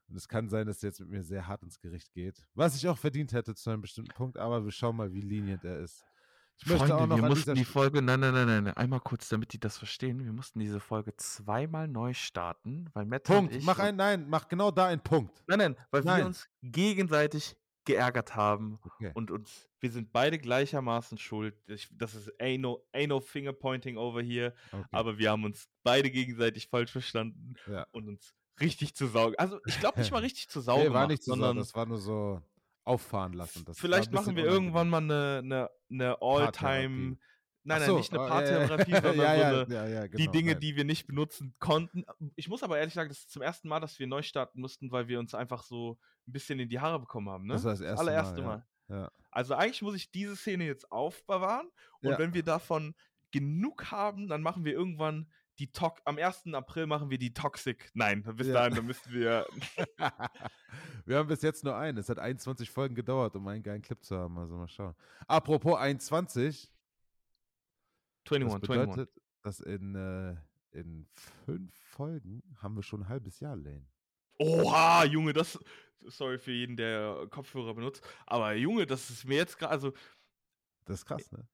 [0.07, 2.47] Und es kann sein, dass er jetzt mit mir sehr hart ins Gericht geht.
[2.53, 5.63] Was ich auch verdient hätte zu einem bestimmten Punkt, aber wir schauen mal, wie lenient
[5.63, 6.05] er ist.
[6.57, 9.27] Ich möchte Freunde, auch noch wir mussten die Folge, nein, nein, nein, nein, einmal kurz,
[9.29, 13.55] damit die das verstehen, wir mussten diese Folge zweimal neu starten, weil Matt und Punkt.
[13.55, 15.43] ich, Mach ein, nein, mach genau da einen Punkt.
[15.47, 16.19] nein, nein, weil Nein.
[16.21, 19.11] wir uns gegenseitig geärgert haben Okay.
[19.13, 21.55] und uns, wir sind beide gleichermaßen schuld.
[21.67, 24.83] Ich, das ist ain't no, ain't no finger pointing over here, okay.
[24.91, 27.85] aber wir haben uns beide gegenseitig falsch verstanden ja.
[27.91, 29.35] und uns richtig zu saugen.
[29.37, 31.85] Also ich glaube nicht mal richtig zu saugen, Nee, war nicht so, sondern das war
[31.85, 32.41] nur so
[32.85, 33.65] auffahren lassen.
[33.65, 34.53] Das Vielleicht machen wir unangenehm.
[34.75, 37.17] irgendwann mal eine, eine, eine All-Time.
[37.67, 39.73] Nein, Ach nein, so, nicht eine oh, ja, Paartherapie, ja, sondern ja, so ja, eine,
[39.73, 40.59] ja, ja, die genau, Dinge, nein.
[40.59, 42.05] die wir nicht benutzen konnten.
[42.35, 44.91] Ich muss aber ehrlich sagen, das ist zum ersten Mal, dass wir neu starten mussten,
[44.91, 47.47] weil wir uns einfach so ein bisschen in die Haare bekommen haben.
[47.47, 47.53] Ne?
[47.53, 48.57] Das war das erste allererste Mal, Mal.
[48.57, 48.65] ja.
[48.87, 49.11] Ja.
[49.31, 51.69] Also eigentlich muss ich diese Szene jetzt aufbewahren
[52.01, 52.19] und Ja.
[52.19, 52.93] wenn wir davon
[53.31, 55.27] genug haben, dann machen wir irgendwann
[55.59, 56.01] die Tox.
[56.05, 56.53] Am 1.
[56.53, 57.89] April machen wir die Toxic.
[57.93, 58.53] Nein, bis Ja.
[58.53, 59.45] dahin, dann müssten wir.
[61.05, 61.97] wir haben bis jetzt nur einen.
[61.97, 64.37] Es hat 21 Folgen gedauert, um einen geilen Clip zu haben.
[64.37, 64.95] Also mal schauen.
[65.27, 66.71] Apropos 21,
[68.29, 68.69] 21, das 21.
[68.69, 70.35] bedeutet, dass in, äh,
[70.77, 71.07] in
[71.45, 73.85] fünf Folgen haben wir schon ein halbes Jahr, Lane.
[74.39, 75.57] Oha, Junge, das.
[76.07, 78.03] Sorry für jeden, der Kopfhörer benutzt.
[78.27, 79.71] Aber Junge, das ist mir jetzt gerade.
[79.71, 79.93] Also,
[80.85, 81.47] Das ist krass, ne?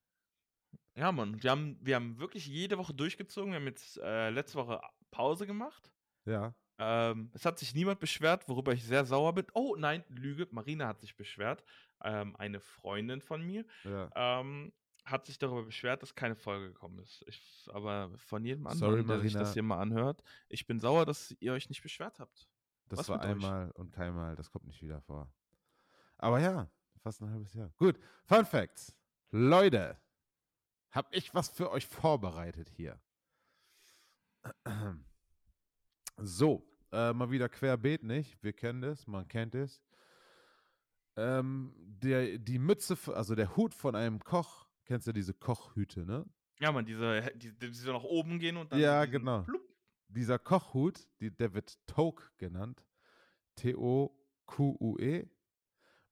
[0.95, 1.41] Ja, Mann.
[1.41, 3.51] Wir haben, wir haben wirklich jede Woche durchgezogen.
[3.51, 5.91] Wir haben jetzt äh, letzte Woche Pause gemacht.
[6.25, 6.53] Ja.
[6.77, 9.45] Ähm, es hat sich niemand beschwert, worüber ich sehr sauer bin.
[9.53, 10.47] Oh, nein, Lüge.
[10.51, 11.63] Marina hat sich beschwert.
[12.03, 14.09] Ähm, eine Freundin von mir ja.
[14.15, 14.73] ähm,
[15.05, 17.23] hat sich darüber beschwert, dass keine Folge gekommen ist.
[17.27, 19.53] Ich, aber von jedem Sorry, anderen, der sich das Marina.
[19.53, 22.47] hier mal anhört, ich bin sauer, dass ihr euch nicht beschwert habt.
[22.89, 23.31] Das Was war mit euch?
[23.31, 24.35] einmal und keinmal.
[24.35, 25.31] Das kommt nicht wieder vor.
[26.17, 26.69] Aber ja,
[27.01, 27.71] fast ein halbes Jahr.
[27.77, 28.95] Gut, Fun Facts.
[29.31, 29.97] Leute,
[30.91, 32.99] hab ich was für euch vorbereitet hier.
[36.17, 38.41] So, äh, mal wieder querbeet, nicht?
[38.43, 39.81] Wir kennen das, man kennt es.
[41.15, 46.25] Ähm, der, die Mütze, also der Hut von einem Koch, kennst du diese Kochhüte, ne?
[46.59, 48.79] Ja, man, diese, die, die so nach oben gehen und dann.
[48.79, 49.41] Ja, genau.
[49.43, 49.67] Plupp.
[50.09, 52.85] Dieser Kochhut, die, der wird Toque genannt.
[53.55, 55.27] T-O-Q-U-E.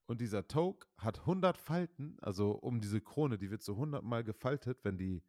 [0.09, 4.23] Und dieser Toque hat 100 Falten, also um diese Krone, die wird so 100 Mal
[4.23, 5.21] gefaltet, wenn die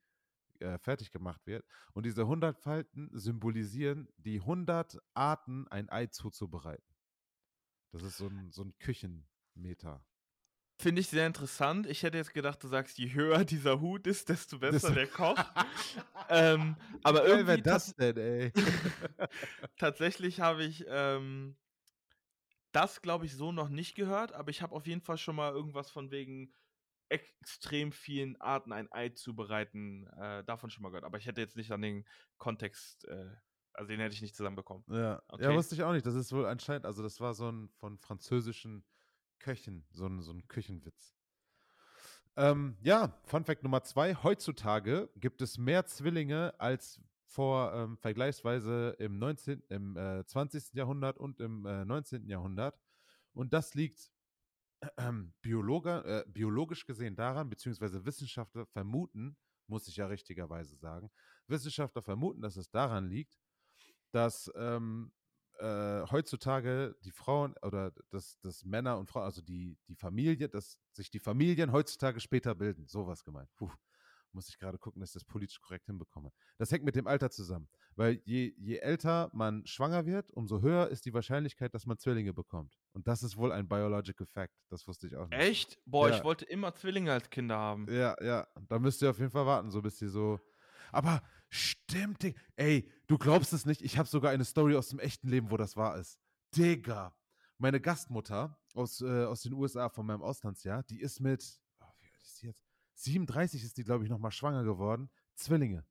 [0.60, 1.66] äh, fertig gemacht wird.
[1.92, 6.94] Und diese 100 Falten symbolisieren die 100 Arten, ein Ei zuzubereiten.
[7.92, 10.02] Das ist so ein, so ein Küchenmeter.
[10.78, 11.86] Finde ich sehr interessant.
[11.86, 15.06] Ich hätte jetzt gedacht, du sagst, je höher dieser Hut ist, desto besser das der
[15.08, 15.44] Koch.
[16.30, 17.48] ähm, aber irgendwie.
[17.48, 18.50] Wer das denn, ey?
[19.76, 21.54] tatsächlich habe ich ähm,
[22.72, 25.52] das, glaube ich, so noch nicht gehört, aber ich habe auf jeden Fall schon mal
[25.52, 26.52] irgendwas von wegen
[27.08, 31.04] extrem vielen Arten ein Ei zubereiten, äh, davon schon mal gehört.
[31.04, 32.06] Aber ich hätte jetzt nicht an den
[32.38, 33.30] Kontext, äh,
[33.72, 34.84] also den hätte ich nicht zusammenbekommen.
[34.88, 35.20] Ja.
[35.28, 35.44] Okay.
[35.44, 36.06] ja, wusste ich auch nicht.
[36.06, 38.84] Das ist wohl anscheinend, also das war so ein von französischen
[39.40, 41.14] Köchen, so ein, so ein Küchenwitz.
[42.36, 44.14] Ähm, ja, Fun Fact Nummer zwei.
[44.14, 47.00] Heutzutage gibt es mehr Zwillinge als
[47.30, 50.74] vor ähm, vergleichsweise im, 19., im äh, 20.
[50.74, 52.28] Jahrhundert und im äh, 19.
[52.28, 52.78] Jahrhundert.
[53.32, 54.10] Und das liegt
[54.96, 59.36] äh, Biologe, biologisch gesehen daran, beziehungsweise Wissenschaftler vermuten,
[59.68, 61.10] muss ich ja richtigerweise sagen,
[61.46, 63.38] Wissenschaftler vermuten, dass es daran liegt,
[64.10, 65.12] dass ähm,
[65.60, 70.78] äh, heutzutage die Frauen oder dass, dass Männer und Frauen, also die, die Familie, dass
[70.90, 72.86] sich die Familien heutzutage später bilden.
[72.88, 73.48] Sowas gemeint.
[73.54, 73.70] Puh,
[74.34, 76.30] muss ich gerade gucken, dass ich das politisch korrekt hinbekomme.
[76.58, 77.68] Das hängt mit dem Alter zusammen.
[77.96, 82.32] Weil je, je älter man schwanger wird, umso höher ist die Wahrscheinlichkeit, dass man Zwillinge
[82.32, 82.78] bekommt.
[82.92, 84.54] Und das ist wohl ein biological fact.
[84.68, 85.40] Das wusste ich auch nicht.
[85.40, 85.78] Echt?
[85.84, 86.16] Boah, ja.
[86.16, 87.86] ich wollte immer Zwillinge als Kinder haben.
[87.90, 88.46] Ja, ja.
[88.68, 90.40] Da müsst ihr auf jeden Fall warten, so bis die so.
[90.92, 92.40] Aber Stimmt, Digga.
[92.54, 93.82] Ey, du glaubst es nicht.
[93.82, 96.20] Ich habe sogar eine Story aus dem echten Leben, wo das wahr ist.
[96.56, 97.14] Digga.
[97.58, 102.06] Meine Gastmutter aus, äh, aus den USA von meinem Auslandsjahr, die ist mit, oh, wie
[102.06, 102.69] alt ist die jetzt?
[103.04, 105.10] 37 ist die, glaube ich, nochmal schwanger geworden.
[105.34, 105.84] Zwillinge.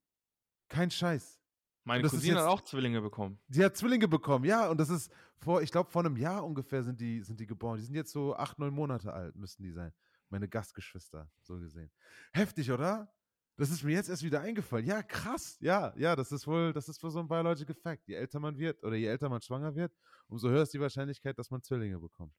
[0.67, 1.39] Kein Scheiß.
[1.83, 3.39] Meine Cousine jetzt, hat auch Zwillinge bekommen.
[3.49, 4.69] Sie hat Zwillinge bekommen, ja.
[4.69, 7.77] Und das ist vor, ich glaube, vor einem Jahr ungefähr sind die, sind die geboren.
[7.77, 9.91] Die sind jetzt so acht, neun Monate alt, müssten die sein.
[10.29, 11.89] Meine Gastgeschwister, so gesehen.
[12.31, 13.11] Heftig, oder?
[13.57, 14.85] Das ist mir jetzt erst wieder eingefallen.
[14.85, 15.57] Ja, krass.
[15.59, 18.07] Ja, ja, das ist wohl, das ist wohl so ein biological fact.
[18.07, 19.91] Je älter man wird oder je älter man schwanger wird,
[20.27, 22.33] umso höher ist die Wahrscheinlichkeit, dass man Zwillinge bekommt.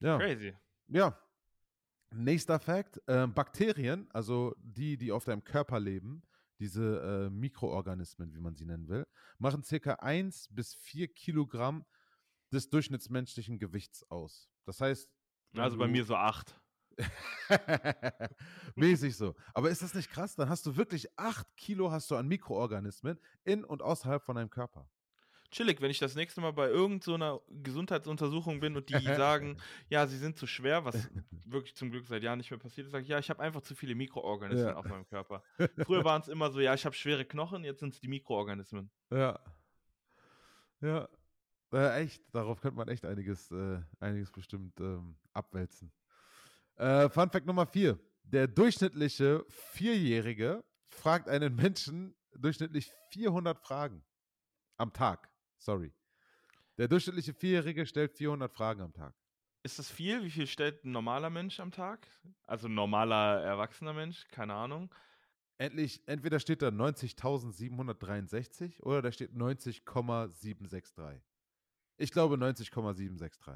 [0.00, 0.18] Ja.
[0.18, 0.56] Crazy.
[0.88, 1.16] Ja.
[2.12, 6.22] Nächster Fact: äh, Bakterien, also die, die auf deinem Körper leben,
[6.58, 9.06] diese äh, Mikroorganismen, wie man sie nennen will,
[9.38, 11.84] machen circa 1 bis 4 Kilogramm
[12.52, 14.50] des durchschnittsmenschlichen Gewichts aus.
[14.64, 15.10] Das heißt.
[15.56, 16.54] Also bei mir so 8.
[18.74, 19.34] Mäßig so.
[19.54, 20.36] Aber ist das nicht krass?
[20.36, 24.50] Dann hast du wirklich acht Kilo hast du an Mikroorganismen in und außerhalb von deinem
[24.50, 24.88] Körper.
[25.50, 29.56] Chillig, wenn ich das nächste Mal bei irgendeiner so Gesundheitsuntersuchung bin und die sagen,
[29.88, 31.10] ja, sie sind zu schwer, was
[31.44, 33.60] wirklich zum Glück seit Jahren nicht mehr passiert ist, sage ich, ja, ich habe einfach
[33.62, 34.76] zu viele Mikroorganismen ja.
[34.76, 35.42] auf meinem Körper.
[35.84, 38.90] Früher waren es immer so, ja, ich habe schwere Knochen, jetzt sind es die Mikroorganismen.
[39.10, 39.40] Ja.
[40.80, 41.08] Ja.
[41.72, 45.92] Äh, echt, darauf könnte man echt einiges, äh, einiges bestimmt ähm, abwälzen.
[46.76, 47.98] Äh, Fun Fact Nummer vier.
[48.24, 54.04] Der durchschnittliche Vierjährige fragt einen Menschen durchschnittlich 400 Fragen
[54.76, 55.29] am Tag.
[55.60, 55.92] Sorry.
[56.78, 59.14] Der durchschnittliche Vierjährige stellt 400 Fragen am Tag.
[59.62, 60.24] Ist das viel?
[60.24, 62.08] Wie viel stellt ein normaler Mensch am Tag?
[62.46, 64.26] Also ein normaler erwachsener Mensch?
[64.28, 64.90] Keine Ahnung.
[65.58, 71.20] Endlich, entweder steht da 90.763 oder da steht 90,763.
[71.98, 73.52] Ich glaube 90,763.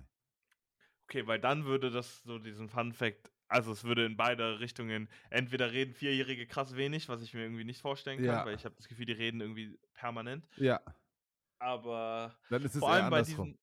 [1.05, 5.09] Okay, weil dann würde das so diesen Fun Fact, also es würde in beide Richtungen,
[5.31, 8.45] entweder reden Vierjährige krass wenig, was ich mir irgendwie nicht vorstellen kann, ja.
[8.45, 10.47] weil ich habe das Gefühl, die reden irgendwie permanent.
[10.57, 10.83] Ja.
[11.65, 12.37] Aber
[12.79, 13.59] vor, allem bei diesen,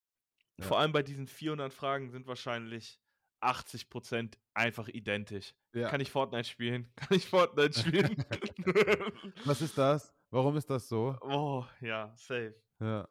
[0.58, 0.66] ja.
[0.66, 3.00] vor allem bei diesen 400 Fragen sind wahrscheinlich
[3.42, 5.54] 80% einfach identisch.
[5.74, 5.88] Ja.
[5.90, 6.92] Kann ich Fortnite spielen?
[6.96, 8.26] Kann ich Fortnite spielen?
[9.46, 10.12] was ist das?
[10.32, 11.16] Warum ist das so?
[11.22, 12.56] Oh, ja, safe.
[12.80, 13.08] Ja.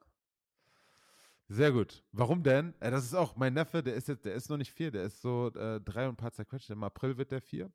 [1.47, 2.03] Sehr gut.
[2.11, 2.75] Warum denn?
[2.81, 5.05] Äh, das ist auch mein Neffe, der ist jetzt, der ist noch nicht vier, der
[5.05, 6.71] ist so äh, drei und ein paar zerquetscht.
[6.71, 7.71] Im April wird der vier.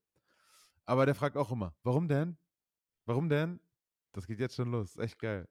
[0.86, 2.38] Aber der fragt auch immer, warum denn?
[3.06, 3.62] Warum denn?
[4.12, 4.98] Das geht jetzt schon los.
[4.98, 5.48] Echt geil.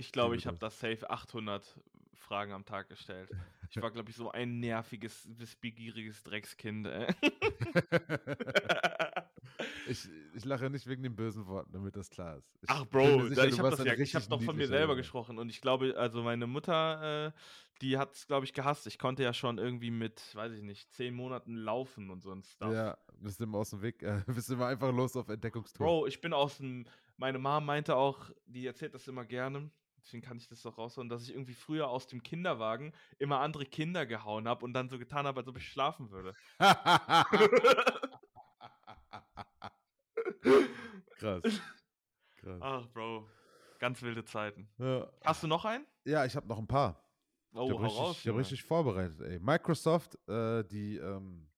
[0.00, 1.78] Ich glaube, ich habe da safe 800
[2.14, 3.28] Fragen am Tag gestellt.
[3.68, 6.86] Ich war, glaube ich, so ein nerviges, wissbegieriges Dreckskind.
[6.86, 7.14] Ey.
[9.86, 12.50] ich, ich lache nicht wegen den bösen Worten, damit das klar ist.
[12.62, 15.38] Ich Ach, Bro, sicher, ich habe das ja, ich habe doch von mir selber gesprochen
[15.38, 17.32] und ich glaube, also meine Mutter, äh,
[17.82, 18.86] die hat es, glaube ich, gehasst.
[18.86, 22.42] Ich konnte ja schon irgendwie mit, weiß ich nicht, zehn Monaten laufen und so ein
[22.42, 22.72] Stuff.
[22.72, 25.86] Ja, bist immer aus dem Weg, äh, bist immer einfach los auf Entdeckungstour.
[25.86, 26.86] Bro, ich bin aus dem.
[27.18, 29.70] Meine Mom meinte auch, die erzählt das immer gerne,
[30.02, 33.66] deswegen kann ich das doch raushauen, dass ich irgendwie früher aus dem Kinderwagen immer andere
[33.66, 36.34] Kinder gehauen habe und dann so getan habe, als ob ich schlafen würde.
[41.18, 41.42] Krass.
[42.36, 42.58] Krass.
[42.60, 43.28] Ach, Bro,
[43.78, 44.68] ganz wilde Zeiten.
[44.78, 45.86] Ja, Hast du noch einen?
[46.04, 47.04] ja ich habe noch ein paar.
[47.52, 48.18] Oh, ich habe richtig, raus.
[48.20, 49.38] ich hab richtig vorbereitet, ey.
[49.40, 51.48] Microsoft, äh, die, ähm,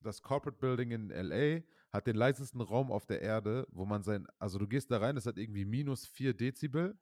[0.00, 4.26] das Corporate Building in LA hat den leisesten Raum auf der Erde, wo man sein,
[4.38, 6.98] also du gehst da rein, das hat irgendwie minus 4 Dezibel.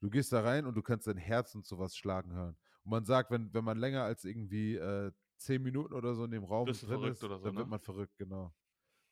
[0.00, 2.56] Du gehst da rein und du kannst dein Herz und sowas schlagen hören.
[2.84, 6.30] Und man sagt, wenn, wenn man länger als irgendwie äh, 10 Minuten oder so in
[6.30, 7.64] dem Raum Bist drin ist, so, dann wird ne?
[7.66, 8.54] man verrückt, genau.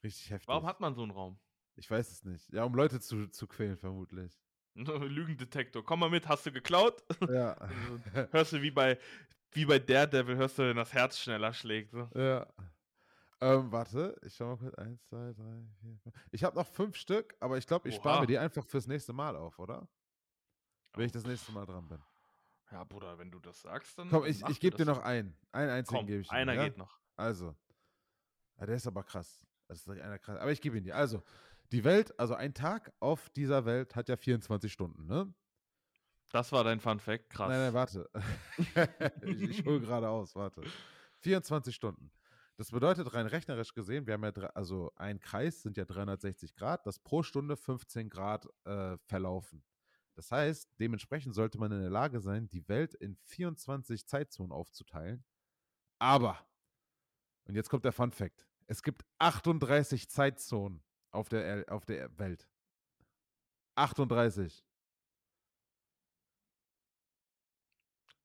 [0.03, 0.49] Richtig heftig.
[0.49, 1.39] Warum hat man so einen Raum?
[1.77, 2.53] ich weiß es nicht.
[2.53, 4.33] Ja, um Leute zu, zu quälen, vermutlich.
[4.75, 5.85] Lügendetektor.
[5.85, 7.03] Komm mal mit, hast du geklaut?
[7.29, 7.57] Ja.
[8.33, 8.99] hörst du wie bei,
[9.53, 11.93] wie bei Daredevil, hörst du, wenn das Herz schneller schlägt.
[11.93, 12.09] So.
[12.15, 12.47] Ja.
[13.41, 14.75] Ähm, warte, ich schau mal kurz.
[14.77, 16.17] Eins, zwei, drei, vier, fünf.
[16.31, 19.13] Ich habe noch fünf Stück, aber ich glaube, ich spare mir die einfach fürs nächste
[19.13, 19.87] Mal auf, oder?
[20.97, 22.03] Wenn ich das nächste Mal dran bin.
[22.73, 24.09] Ja, Bruder, wenn du das sagst, dann.
[24.09, 25.37] Komm, ich, ich gebe dir noch einen.
[25.53, 26.35] Einen einzigen gebe ich dir.
[26.35, 26.65] einer ja?
[26.65, 26.99] geht noch.
[27.15, 27.55] Also.
[28.59, 29.47] Ja, der ist aber krass.
[29.69, 30.39] Das ist einer krass.
[30.39, 30.97] Aber ich gebe ihn dir.
[30.97, 31.23] Also,
[31.73, 35.33] die Welt, also ein Tag auf dieser Welt hat ja 24 Stunden, ne?
[36.33, 37.49] Das war dein Fun Fact, krass.
[37.49, 38.11] Nein, nein, warte.
[39.23, 40.63] ich ich hole gerade aus, warte.
[41.21, 42.11] 24 Stunden.
[42.57, 46.55] Das bedeutet rein rechnerisch gesehen, wir haben ja, drei- also ein Kreis sind ja 360
[46.55, 49.63] Grad, das pro Stunde 15 Grad äh, verlaufen.
[50.17, 55.25] Das heißt, dementsprechend sollte man in der Lage sein, die Welt in 24 Zeitzonen aufzuteilen.
[55.99, 56.39] Aber,
[57.45, 62.19] und jetzt kommt der Fun Fact, es gibt 38 Zeitzonen auf der, Er- auf der
[62.19, 62.49] Welt.
[63.77, 64.65] 38.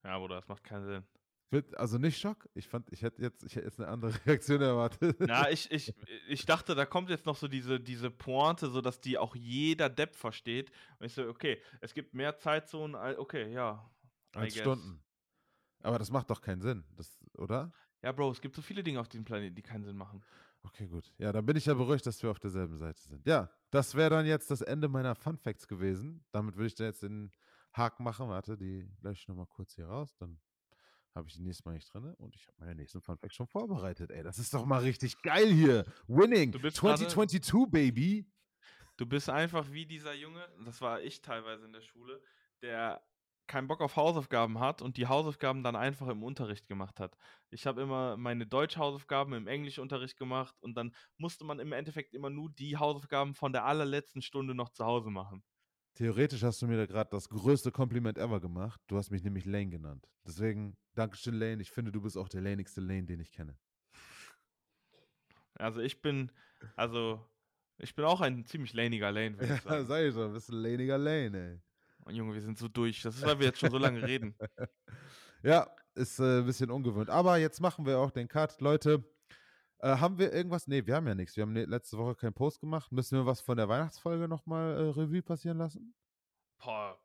[0.04, 1.08] Ja, Bruder, das macht keinen Sinn.
[1.76, 2.48] Also nicht Schock.
[2.54, 5.18] Ich fand, ich hätte jetzt, ich hätte jetzt eine andere Reaktion erwartet.
[5.20, 5.94] Na, ich, ich,
[6.28, 9.90] ich dachte, da kommt jetzt noch so diese, diese Pointe, so dass die auch jeder
[9.90, 10.72] Depp versteht.
[11.00, 13.90] Und ich so, okay, es gibt mehr Zeitzonen, als, okay, ja.
[14.34, 14.56] Als.
[14.56, 15.04] Stunden.
[15.84, 17.74] Aber das macht doch keinen Sinn, das, oder?
[18.04, 20.24] Ja, Bro, es gibt so viele Dinge auf diesem Planeten, die keinen Sinn machen.
[20.64, 21.12] Okay, gut.
[21.18, 23.26] Ja, dann bin ich ja beruhigt, dass wir auf derselben Seite sind.
[23.26, 26.24] Ja, das wäre dann jetzt das Ende meiner Fun Facts gewesen.
[26.32, 27.32] Damit würde ich da jetzt den
[27.74, 28.30] Haken machen.
[28.30, 30.16] Warte, die lösche ich nochmal kurz hier raus.
[30.18, 30.40] Dann
[31.16, 32.14] habe ich die nächste Mal nicht drin.
[32.16, 34.12] Und ich habe meine nächsten Fun Facts schon vorbereitet.
[34.12, 35.84] Ey, das ist doch mal richtig geil hier.
[36.08, 38.26] Winning Du bist gerade- 2022, Baby.
[38.98, 42.22] Du bist einfach wie dieser Junge, das war ich teilweise in der Schule,
[42.62, 43.02] der
[43.48, 47.18] keinen Bock auf Hausaufgaben hat und die Hausaufgaben dann einfach im Unterricht gemacht hat.
[47.50, 52.30] Ich habe immer meine Deutsch-Hausaufgaben im Englischunterricht gemacht und dann musste man im Endeffekt immer
[52.30, 55.44] nur die Hausaufgaben von der allerletzten Stunde noch zu Hause machen.
[55.94, 58.82] Theoretisch hast du mir da gerade das größte Kompliment ever gemacht.
[58.88, 60.08] Du hast mich nämlich Lane genannt.
[60.26, 61.62] Deswegen, Dankeschön, Lane.
[61.62, 63.58] Ich finde, du bist auch der lanigste Lane, den ich kenne.
[65.56, 66.32] Also ich bin,
[66.76, 67.26] also
[67.78, 69.86] ich bin auch ein ziemlich laniger Lane, würde ich Ja, sagen.
[69.86, 71.60] sag ich schon, bist ein laniger Lane, ey.
[72.06, 73.02] Und Junge, wir sind so durch.
[73.04, 74.36] Das ist, weil wir jetzt schon so lange reden.
[75.44, 77.10] Ja, ist äh, ein bisschen ungewöhnt.
[77.10, 78.62] Aber jetzt machen wir auch den Cut.
[78.62, 79.04] Leute,
[79.82, 80.68] äh, haben wir irgendwas?
[80.68, 81.36] Nee, wir haben ja nichts.
[81.36, 82.92] Wir haben ne- letzte Woche keinen Post gemacht.
[82.92, 85.94] Müssen wir was von der Weihnachtsfolge nochmal äh, Revue passieren lassen?
[86.64, 86.98] Boah.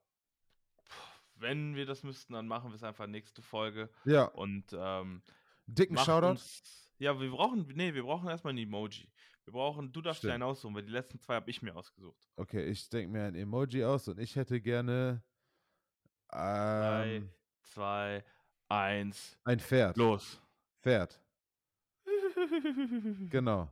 [1.35, 3.91] Wenn wir das müssten, dann machen wir es einfach nächste Folge.
[4.05, 5.23] Ja, Und ähm,
[5.67, 6.29] dicken Shoutout.
[6.31, 9.11] uns- Ja, wir brauchen, nee, wir brauchen erstmal ein Emoji.
[9.45, 12.27] Wir brauchen, du darfst dir einen aussuchen, weil die letzten zwei habe ich mir ausgesucht.
[12.37, 15.23] Okay, ich denke mir ein Emoji aus und ich hätte gerne
[16.29, 17.31] Drei, ähm,
[17.63, 18.25] zwei,
[18.69, 19.97] eins, ein Pferd.
[19.97, 20.41] los.
[20.81, 21.21] Pferd.
[23.31, 23.71] Genau.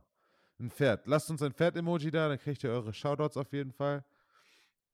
[0.59, 1.05] Ein Pferd.
[1.07, 4.05] Lasst uns ein Pferd-Emoji da, dann kriegt ihr eure Shoutouts auf jeden Fall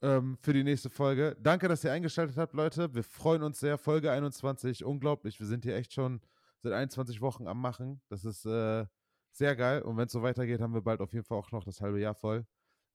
[0.02, 1.38] ähm, für die nächste Folge.
[1.40, 2.94] Danke, dass ihr eingeschaltet habt, Leute.
[2.94, 3.78] Wir freuen uns sehr.
[3.78, 5.40] Folge 21, unglaublich.
[5.40, 6.22] Wir sind hier echt schon
[6.60, 8.02] seit 21 Wochen am Machen.
[8.10, 8.86] Das ist äh,
[9.32, 9.82] sehr geil.
[9.84, 12.00] Und wenn es so weitergeht, haben wir bald auf jeden Fall auch noch das halbe
[12.00, 12.46] Jahr voll.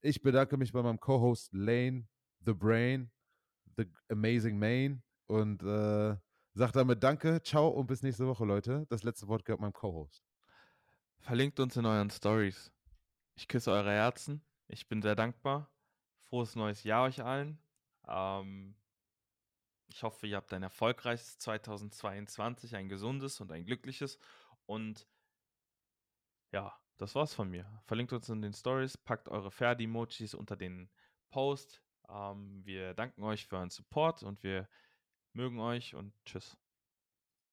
[0.03, 2.07] Ich bedanke mich bei meinem Co-Host Lane,
[2.45, 3.11] The Brain,
[3.77, 6.17] The Amazing Main und äh,
[6.55, 8.87] sag damit Danke, ciao und bis nächste Woche, Leute.
[8.89, 10.26] Das letzte Wort gehört meinem Co-Host.
[11.27, 12.73] Verlinkt uns in euren Stories.
[13.35, 14.45] Ich küsse eure Herzen.
[14.69, 15.69] Ich bin sehr dankbar.
[16.23, 17.59] Frohes neues Jahr euch allen.
[18.07, 18.77] Ähm,
[19.89, 24.21] ich hoffe, ihr habt ein erfolgreiches 2022, ein gesundes und ein glückliches.
[24.67, 25.09] Und
[26.53, 27.67] ja, das war's von mir.
[27.87, 30.89] Verlinkt uns in den Stories, packt eure Pferd-Emojis unter den
[31.31, 31.83] Post.
[32.09, 34.69] Ähm, wir danken euch für euren Support und wir
[35.33, 36.57] mögen euch und tschüss.